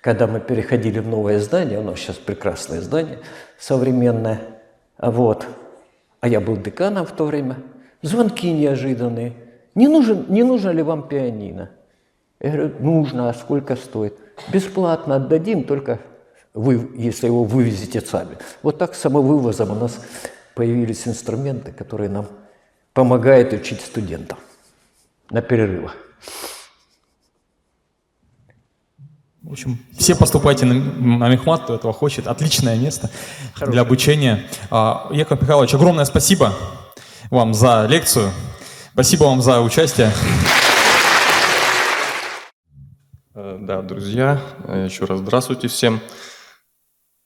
[0.00, 3.18] Когда мы переходили в новое здание, нас сейчас прекрасное здание,
[3.58, 4.40] современное,
[4.98, 5.46] вот,
[6.20, 7.56] а я был деканом в то время,
[8.02, 9.32] звонки неожиданные.
[9.74, 11.70] Не, нужен, не нужно ли вам пианино?
[12.42, 14.18] Я говорю, нужно, а сколько стоит?
[14.52, 16.00] Бесплатно отдадим, только
[16.54, 18.36] вы, если его вывезете сами.
[18.62, 20.00] Вот так с самовывозом у нас
[20.56, 22.26] появились инструменты, которые нам
[22.94, 24.38] помогают учить студентов
[25.30, 25.96] на перерывах.
[29.42, 32.26] В общем, все поступайте на, на Мехмат, кто этого хочет.
[32.26, 33.08] Отличное место
[33.60, 34.44] для обучения.
[34.70, 36.52] А, Яков Михайлович, огромное спасибо
[37.30, 38.30] вам за лекцию.
[38.92, 40.10] Спасибо вам за участие.
[43.42, 45.98] Э, Да, друзья, э, еще раз здравствуйте всем.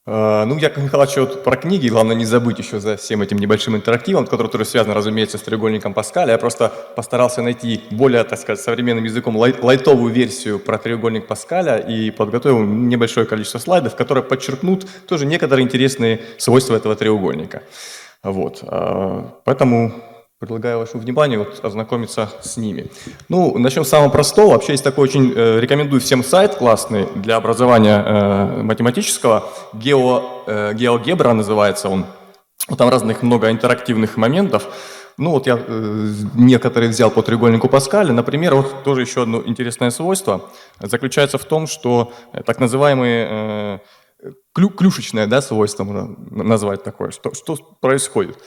[0.07, 3.75] Э, Ну, Яков Михайлович, вот про книги, главное не забыть еще за всем этим небольшим
[3.75, 6.31] интерактивом, который связан, разумеется, с треугольником Паскаля.
[6.31, 11.77] Я просто постарался найти более, так сказать, современным языком лай- лайтовую версию про треугольник Паскаля
[11.77, 17.61] и подготовил небольшое количество слайдов, которые подчеркнут тоже некоторые интересные свойства этого треугольника.
[18.23, 18.63] Вот.
[19.45, 19.93] Поэтому
[20.39, 22.91] предлагаю вашему вниманию вот ознакомиться с ними.
[23.27, 24.51] Ну, начнем с самого простого.
[24.51, 29.49] Вообще есть такой очень, э, рекомендую всем сайт классный для образования э, математического.
[29.73, 32.05] Гео, э, GeoGebra называется он.
[32.77, 34.67] Там разных много интерактивных моментов.
[35.17, 38.13] Ну вот я э, некоторые взял по треугольнику Паскаля.
[38.13, 40.41] Например, вот тоже еще одно интересное свойство
[40.79, 43.79] заключается в том, что э, так называемые э,
[44.55, 47.09] клю- клюшечное да, свойство можно назвать такое.
[47.09, 48.37] Что, что происходит?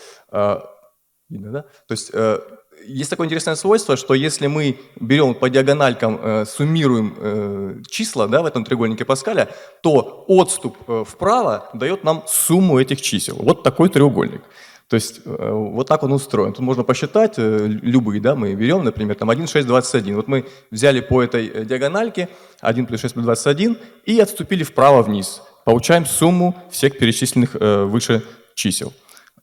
[1.31, 1.63] Видно, да?
[1.87, 2.41] То есть э,
[2.85, 8.43] есть такое интересное свойство, что если мы берем по диагональкам, э, суммируем э, числа да,
[8.43, 9.49] в этом треугольнике Паскаля,
[9.81, 10.77] то отступ
[11.07, 13.37] вправо дает нам сумму этих чисел.
[13.37, 14.43] Вот такой треугольник.
[14.89, 16.53] То есть вот так он устроен.
[16.53, 20.17] Тут можно посчитать любые, да, мы берем, например, там 1, 6, 21.
[20.17, 22.29] Вот мы взяли по этой диагональке
[22.61, 25.43] 1 плюс 6 плюс 21 и отступили вправо-вниз.
[25.65, 28.25] Получаем сумму всех перечисленных выше
[28.57, 28.93] чисел.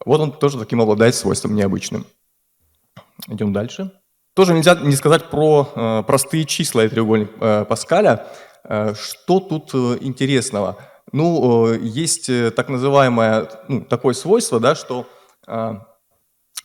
[0.08, 2.08] Вот он тоже таким обладает свойством необычным.
[3.28, 3.92] Идем дальше.
[4.34, 8.26] Тоже нельзя не сказать про э, простые числа и треугольник э, Паскаля.
[8.64, 10.78] Э, что тут э, интересного?
[11.12, 15.06] Ну, э, есть э, так называемое, ну, такое свойство, да, что
[15.46, 15.76] э,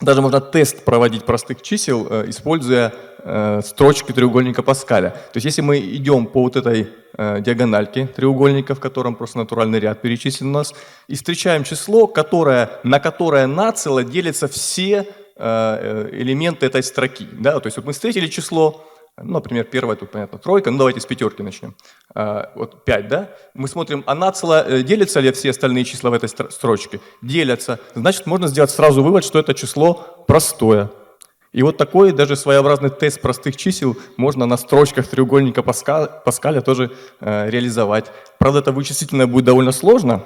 [0.03, 5.11] даже можно тест проводить простых чисел, э, используя э, строчки треугольника Паскаля.
[5.11, 9.79] То есть если мы идем по вот этой э, диагональке треугольника, в котором просто натуральный
[9.79, 10.75] ряд перечислен у нас,
[11.07, 17.27] и встречаем число, которое, на которое нацело делятся все элементы этой строки.
[17.33, 17.59] Да?
[17.59, 18.87] То есть вот мы встретили число,
[19.19, 21.75] ну, например, первое тут, понятно, тройка, ну, давайте с пятерки начнем.
[22.15, 23.31] А, вот 5, да?
[23.55, 27.01] Мы смотрим, а нацело э, делятся ли все остальные числа в этой стро- строчке?
[27.21, 27.79] Делятся.
[27.95, 30.91] Значит, можно сделать сразу вывод, что это число простое.
[31.53, 36.91] И вот такой даже своеобразный тест простых чисел можно на строчках треугольника Паскаля, Паскаля тоже
[37.21, 38.11] э, реализовать.
[38.39, 40.25] Правда, это вычислительно будет довольно сложно,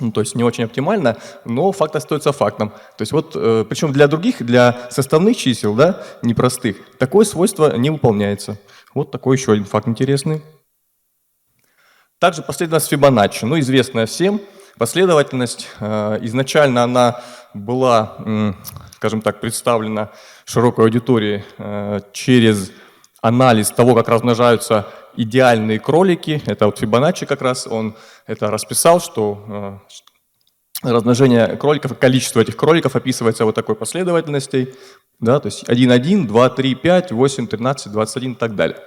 [0.00, 2.70] ну, то есть не очень оптимально, но факт остается фактом.
[2.70, 7.90] То есть вот, э, причем для других, для составных чисел, да, непростых, такое свойство не
[7.90, 8.58] выполняется.
[8.94, 10.42] Вот такой еще один факт интересный.
[12.18, 14.40] Также последовательность Фибоначчи, ну, известная всем.
[14.78, 17.20] Последовательность, э, изначально она
[17.54, 18.56] была, м,
[18.94, 20.10] скажем так, представлена
[20.44, 22.70] широкой аудитории э, через
[23.22, 24.86] анализ того, как размножаются
[25.16, 26.42] идеальные кролики.
[26.46, 27.94] Это вот Фибоначчи как раз, он
[28.30, 29.82] это расписал, что
[30.84, 34.68] э, размножение кроликов, количество этих кроликов описывается вот такой последовательностью,
[35.18, 38.78] да, то есть 1, 1, 2, 3, 5, 8, 13, 21 и так далее.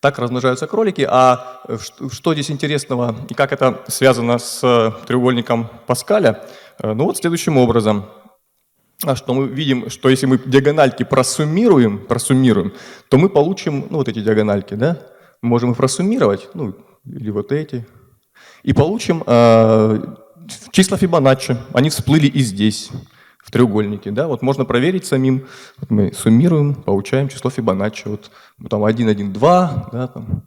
[0.00, 1.06] Так размножаются кролики.
[1.08, 1.78] А э,
[2.12, 6.44] что здесь интересного и как это связано с э, треугольником Паскаля?
[6.82, 8.06] Ну вот следующим образом.
[9.04, 12.72] А что мы видим, что если мы диагональки просуммируем, просуммируем,
[13.08, 14.98] то мы получим, ну вот эти диагональки, да,
[15.42, 16.74] можем их просуммировать, ну
[17.04, 17.86] или вот эти,
[18.62, 20.00] и получим э,
[20.70, 21.56] числа Фибоначчи.
[21.72, 22.90] Они всплыли и здесь,
[23.42, 24.10] в треугольнике.
[24.10, 24.28] Да?
[24.28, 25.46] Вот можно проверить самим.
[25.78, 28.08] Вот мы суммируем, получаем число Фибоначчи.
[28.08, 28.30] Вот
[28.68, 30.42] там 1, 1, 2, да, там,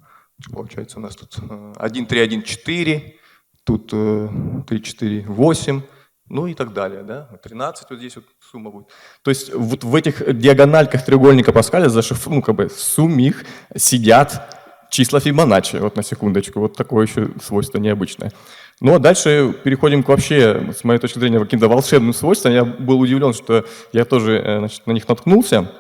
[0.52, 3.16] получается у нас тут э, 1, 3, 1, 4,
[3.64, 4.30] тут э,
[4.68, 5.82] 3, 4, 8,
[6.30, 7.04] ну и так далее.
[7.04, 7.30] Да?
[7.44, 8.88] 13 вот здесь вот сумма будет.
[9.24, 12.28] То есть вот в этих диагональках треугольника Паскаля, зашиф...
[12.28, 13.46] ну как бы сумм их
[13.76, 14.63] сидят
[14.94, 18.32] числа Фибоначчи, вот на секундочку, вот такое еще свойство необычное.
[18.80, 22.54] Ну а дальше переходим к вообще, с моей точки зрения, каким-то волшебным свойствам.
[22.54, 25.72] Я был удивлен, что я тоже э, значит, на них наткнулся.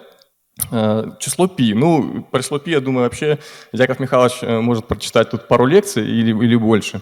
[0.71, 1.75] Э, число пи.
[1.75, 3.37] Ну, про число пи, я думаю, вообще
[3.71, 7.01] Яков Михайлович э, может прочитать тут пару лекций или, или больше.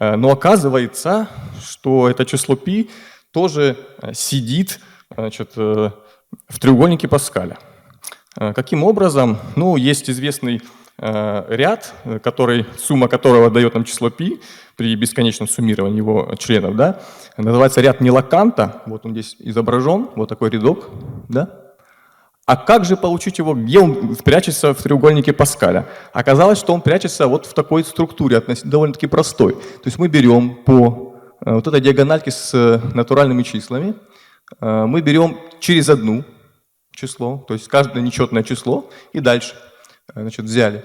[0.00, 1.28] Но оказывается,
[1.62, 2.90] что это число пи
[3.30, 3.76] тоже
[4.14, 4.80] сидит
[5.14, 5.92] значит, в
[6.58, 7.58] треугольнике Паскаля.
[8.34, 9.38] Каким образом?
[9.54, 10.62] Ну, есть известный
[10.98, 14.38] ряд, э, который, сумма которого дает нам число π
[14.76, 17.00] при бесконечном суммировании его членов, да,
[17.36, 20.88] называется ряд Нилаканта, вот он здесь изображен, вот такой рядок,
[21.28, 21.58] да,
[22.46, 25.86] а как же получить его, где он прячется в треугольнике Паскаля?
[26.12, 29.52] Оказалось, что он прячется вот в такой структуре, довольно-таки простой.
[29.54, 33.94] То есть мы берем по э, вот этой диагональке с э, натуральными числами,
[34.60, 36.24] мы берем через одну
[36.94, 39.54] число, то есть каждое нечетное число, и дальше
[40.14, 40.84] значит, взяли.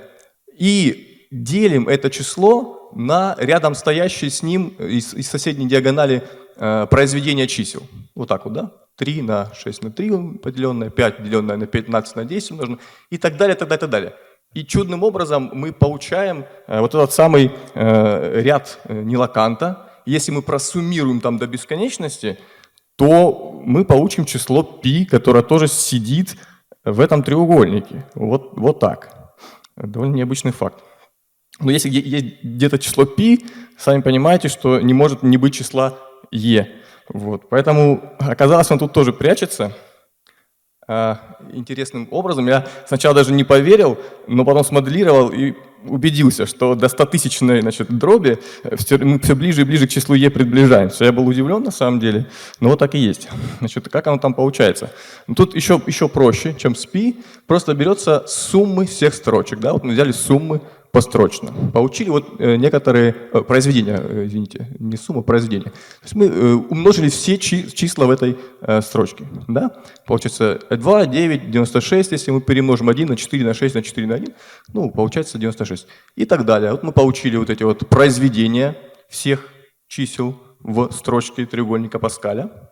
[0.58, 6.24] И делим это число на рядом стоящие с ним из, из соседней диагонали
[6.56, 7.84] э, произведения чисел.
[8.16, 8.72] Вот так вот, да?
[8.98, 12.80] 3 на 6 на 3 поделенное, 5 деленное на 15 на 10 умножено,
[13.12, 14.14] и так далее, так далее, так далее.
[14.54, 19.90] И чудным образом мы получаем э, вот этот самый э, ряд э, Нилаканта.
[20.06, 22.40] Если мы просуммируем там до бесконечности,
[22.96, 26.38] то мы получим число π, которое тоже сидит
[26.84, 28.06] в этом треугольнике.
[28.16, 29.17] Вот, вот так.
[29.78, 30.84] Довольно необычный факт.
[31.60, 33.40] Но если есть где-то число π,
[33.78, 35.98] сами понимаете, что не может не быть числа
[36.32, 36.66] e.
[37.10, 37.50] Вот.
[37.50, 39.76] Поэтому оказалось, он тут тоже прячется.
[40.90, 41.20] А,
[41.52, 42.48] интересным образом.
[42.48, 45.54] Я сначала даже не поверил, но потом смоделировал и
[45.86, 50.16] убедился, что до 100-тысячной значит, дроби э, всё- мы все ближе и ближе к числу
[50.16, 51.04] Е приближаемся.
[51.06, 52.26] Я был удивлен на самом деле,
[52.62, 53.28] но вот так и есть.
[53.60, 54.92] Значит, как оно там получается?
[55.28, 57.14] Ну, Тут еще, еще проще, чем с π.
[57.48, 59.60] Просто берется суммы всех строчек.
[59.60, 59.74] Да?
[59.74, 60.62] Вот мы взяли суммы
[60.98, 61.54] построчно.
[61.74, 65.66] Получили вот э, некоторые э, произведения, э, извините, не сумма, произведения.
[65.66, 68.36] То есть мы умножили все чи- числа в этой
[68.82, 69.26] строчке.
[69.48, 69.72] Да?
[70.08, 74.16] Получается 2, 9, 96, если мы перемножим 1 на 4, на 6, на 4, на
[74.16, 74.34] 1,
[74.74, 75.86] ну, получается 96.
[76.16, 76.72] И так далее.
[76.72, 78.76] Вот мы получили вот эти вот произведения
[79.08, 79.48] всех
[79.88, 82.67] чисел в строчке треугольника Паскаля.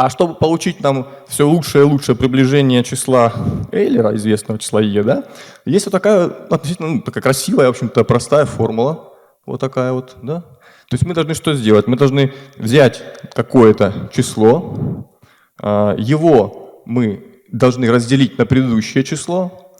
[0.00, 3.34] А чтобы получить нам все лучшее и лучшее приближение числа
[3.70, 5.24] Эйлера, известного числа Е, да,
[5.66, 9.12] есть вот такая относительно ну, такая красивая, в общем-то, простая формула.
[9.44, 10.40] Вот такая вот, да.
[10.40, 11.86] То есть мы должны что сделать?
[11.86, 13.02] Мы должны взять
[13.34, 15.06] какое-то число,
[15.60, 19.74] а, его мы должны разделить на предыдущее число,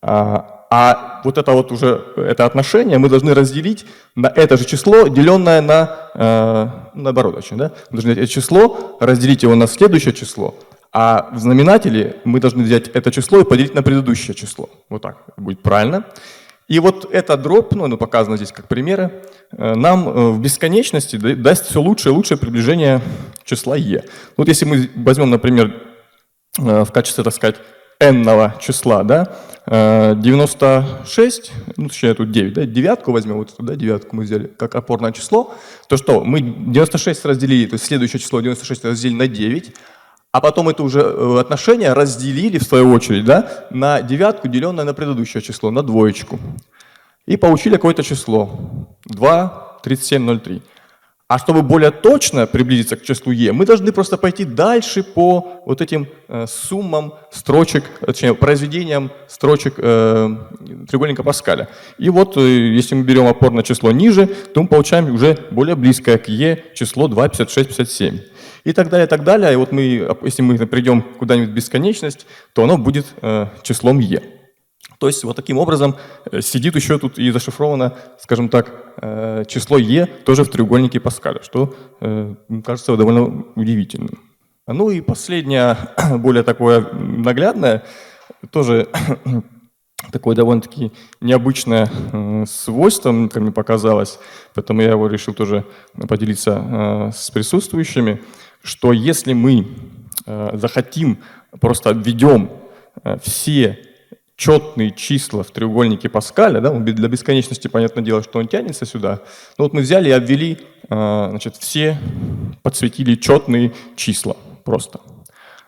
[0.00, 5.08] а а вот это вот уже, это отношение мы должны разделить на это же число,
[5.08, 7.72] деленное на, э, наоборот, очень, да?
[7.90, 10.54] Мы должны взять это число, разделить его на следующее число,
[10.92, 14.68] а в знаменателе мы должны взять это число и поделить на предыдущее число.
[14.88, 16.04] Вот так будет правильно.
[16.68, 21.16] И вот эта дробь, ну, она показана здесь как примеры, э, нам э, в бесконечности
[21.16, 23.00] да- даст все лучшее и лучшее приближение
[23.44, 24.04] числа e.
[24.36, 25.82] Вот если мы возьмем, например,
[26.58, 27.56] э, в качестве, так сказать,
[28.00, 29.36] n-ного числа, да,
[29.66, 34.46] э, 96, ну, точнее, тут 9, да, девятку возьмем, вот эту, да, девятку мы взяли
[34.46, 35.54] как опорное число,
[35.88, 39.74] то что, мы 96 разделили, то есть следующее число 96 разделили на 9,
[40.30, 44.94] а потом это уже э, отношение разделили, в свою очередь, да, на девятку, деленное на
[44.94, 46.38] предыдущее число, на двоечку.
[47.26, 48.96] И получили какое-то число.
[49.06, 50.62] 2, 37, 03.
[51.28, 55.82] А чтобы более точно приблизиться к числу e, мы должны просто пойти дальше по вот
[55.82, 60.36] этим э, суммам строчек, э, точнее, произведениям строчек э,
[60.88, 61.68] треугольника Паскаля.
[61.98, 66.16] И вот, э, если мы берем опорное число ниже, то мы получаем уже более близкое
[66.16, 68.20] к e число 2, 56, 57.
[68.64, 69.52] И так далее, и так далее.
[69.52, 69.82] И вот мы,
[70.22, 74.37] если мы придем куда-нибудь в бесконечность, то оно будет э, числом e.
[74.98, 75.96] То есть вот таким образом
[76.30, 81.40] э, сидит еще тут и зашифровано, скажем так, э, число e тоже в треугольнике Паскаля,
[81.42, 82.34] что э,
[82.64, 84.18] кажется довольно удивительным.
[84.66, 85.76] Ну и последнее,
[86.18, 87.84] более такое наглядное,
[88.50, 88.88] тоже
[90.12, 91.88] такое довольно-таки необычное
[92.46, 94.18] свойство, как мне показалось,
[94.54, 95.64] поэтому я его решил тоже
[96.08, 98.20] поделиться с присутствующими,
[98.62, 99.66] что если мы
[100.26, 101.18] захотим,
[101.60, 102.50] просто введем
[103.22, 103.87] все
[104.38, 109.20] четные числа в треугольнике Паскаля, да, для бесконечности, понятное дело, что он тянется сюда.
[109.58, 110.58] Но вот мы взяли и обвели,
[110.88, 111.98] э, значит, все
[112.62, 115.00] подсветили четные числа просто.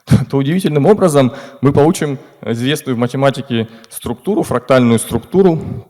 [0.31, 5.89] То удивительным образом мы получим известную в математике структуру, фрактальную структуру,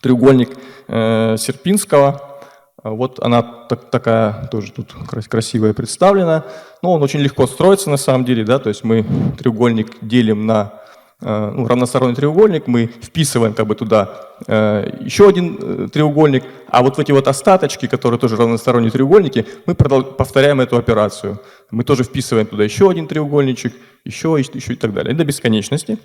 [0.00, 0.56] треугольник
[0.88, 2.40] э, Серпинского.
[2.82, 6.44] Вот она так- такая тоже тут крас- красивая представлена.
[6.80, 9.04] Но он очень легко строится на самом деле, да, то есть мы
[9.36, 10.85] треугольник делим на
[11.20, 16.96] ну, равносторонний треугольник, мы вписываем как бы туда э, еще один э, треугольник, а вот
[16.96, 21.40] в эти вот остаточки, которые тоже равносторонние треугольники, мы повторяем эту операцию.
[21.70, 23.72] Мы тоже вписываем туда еще один треугольничек,
[24.04, 25.98] еще, еще и так далее, и до бесконечности.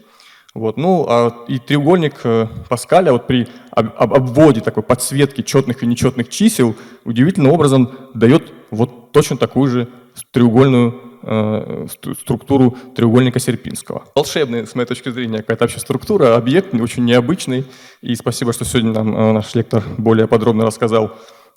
[0.54, 5.84] Вот, ну, а и треугольник э, Паскаля вот при об- об- обводе такой подсветки четных
[5.84, 9.88] и нечетных чисел удивительным образом дает вот точно такую же
[10.32, 14.06] треугольную э, стру- структуру треугольника Серпинского.
[14.16, 17.66] Волшебная, с моей точки зрения, какая-то вообще структура, объект очень необычный.
[18.02, 21.12] И спасибо, что сегодня нам э, наш лектор более подробно рассказал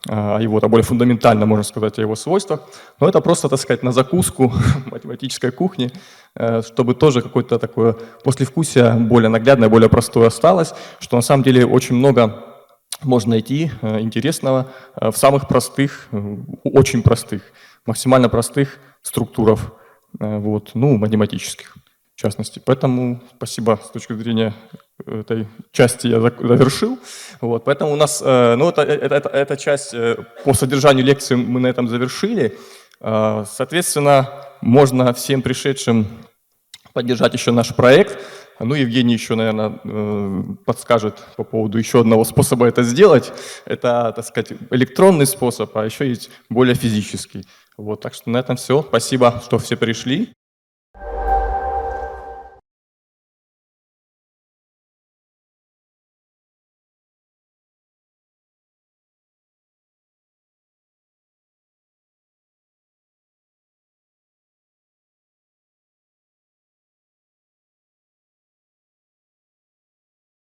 [0.07, 2.61] о его, а более фундаментально, можно сказать, о его свойствах.
[3.01, 4.53] Но это просто, так сказать, на закуску
[4.87, 5.91] математической кухни,
[6.35, 11.65] э, чтобы тоже какое-то такое послевкусие более наглядное, более простое осталось, что на самом деле
[11.65, 12.45] очень много
[13.03, 17.43] можно найти э, интересного э, в самых простых, э, очень простых,
[17.87, 18.79] максимально простых
[19.09, 19.61] структурах,
[20.21, 21.77] э, вот, ну, математических
[22.17, 22.63] в частности.
[22.65, 24.55] Поэтому спасибо с точки зрения
[25.05, 26.99] этой части я завершил.
[27.41, 31.35] Вот, поэтому у нас, э, ну, это, это, это- эта часть э, по содержанию лекции
[31.35, 32.57] мы на этом завершили.
[33.01, 34.29] Э, Соответственно,
[34.61, 36.07] можно всем пришедшим
[36.93, 38.17] поддержать еще наш проект.
[38.61, 43.33] Ну, Евгений еще, наверное, э, подскажет по поводу еще одного способа это сделать.
[43.65, 47.45] Это, так сказать, электронный способ, а еще есть более физический.
[47.77, 48.83] Вот, так что на этом все.
[48.83, 50.33] Спасибо, что все пришли.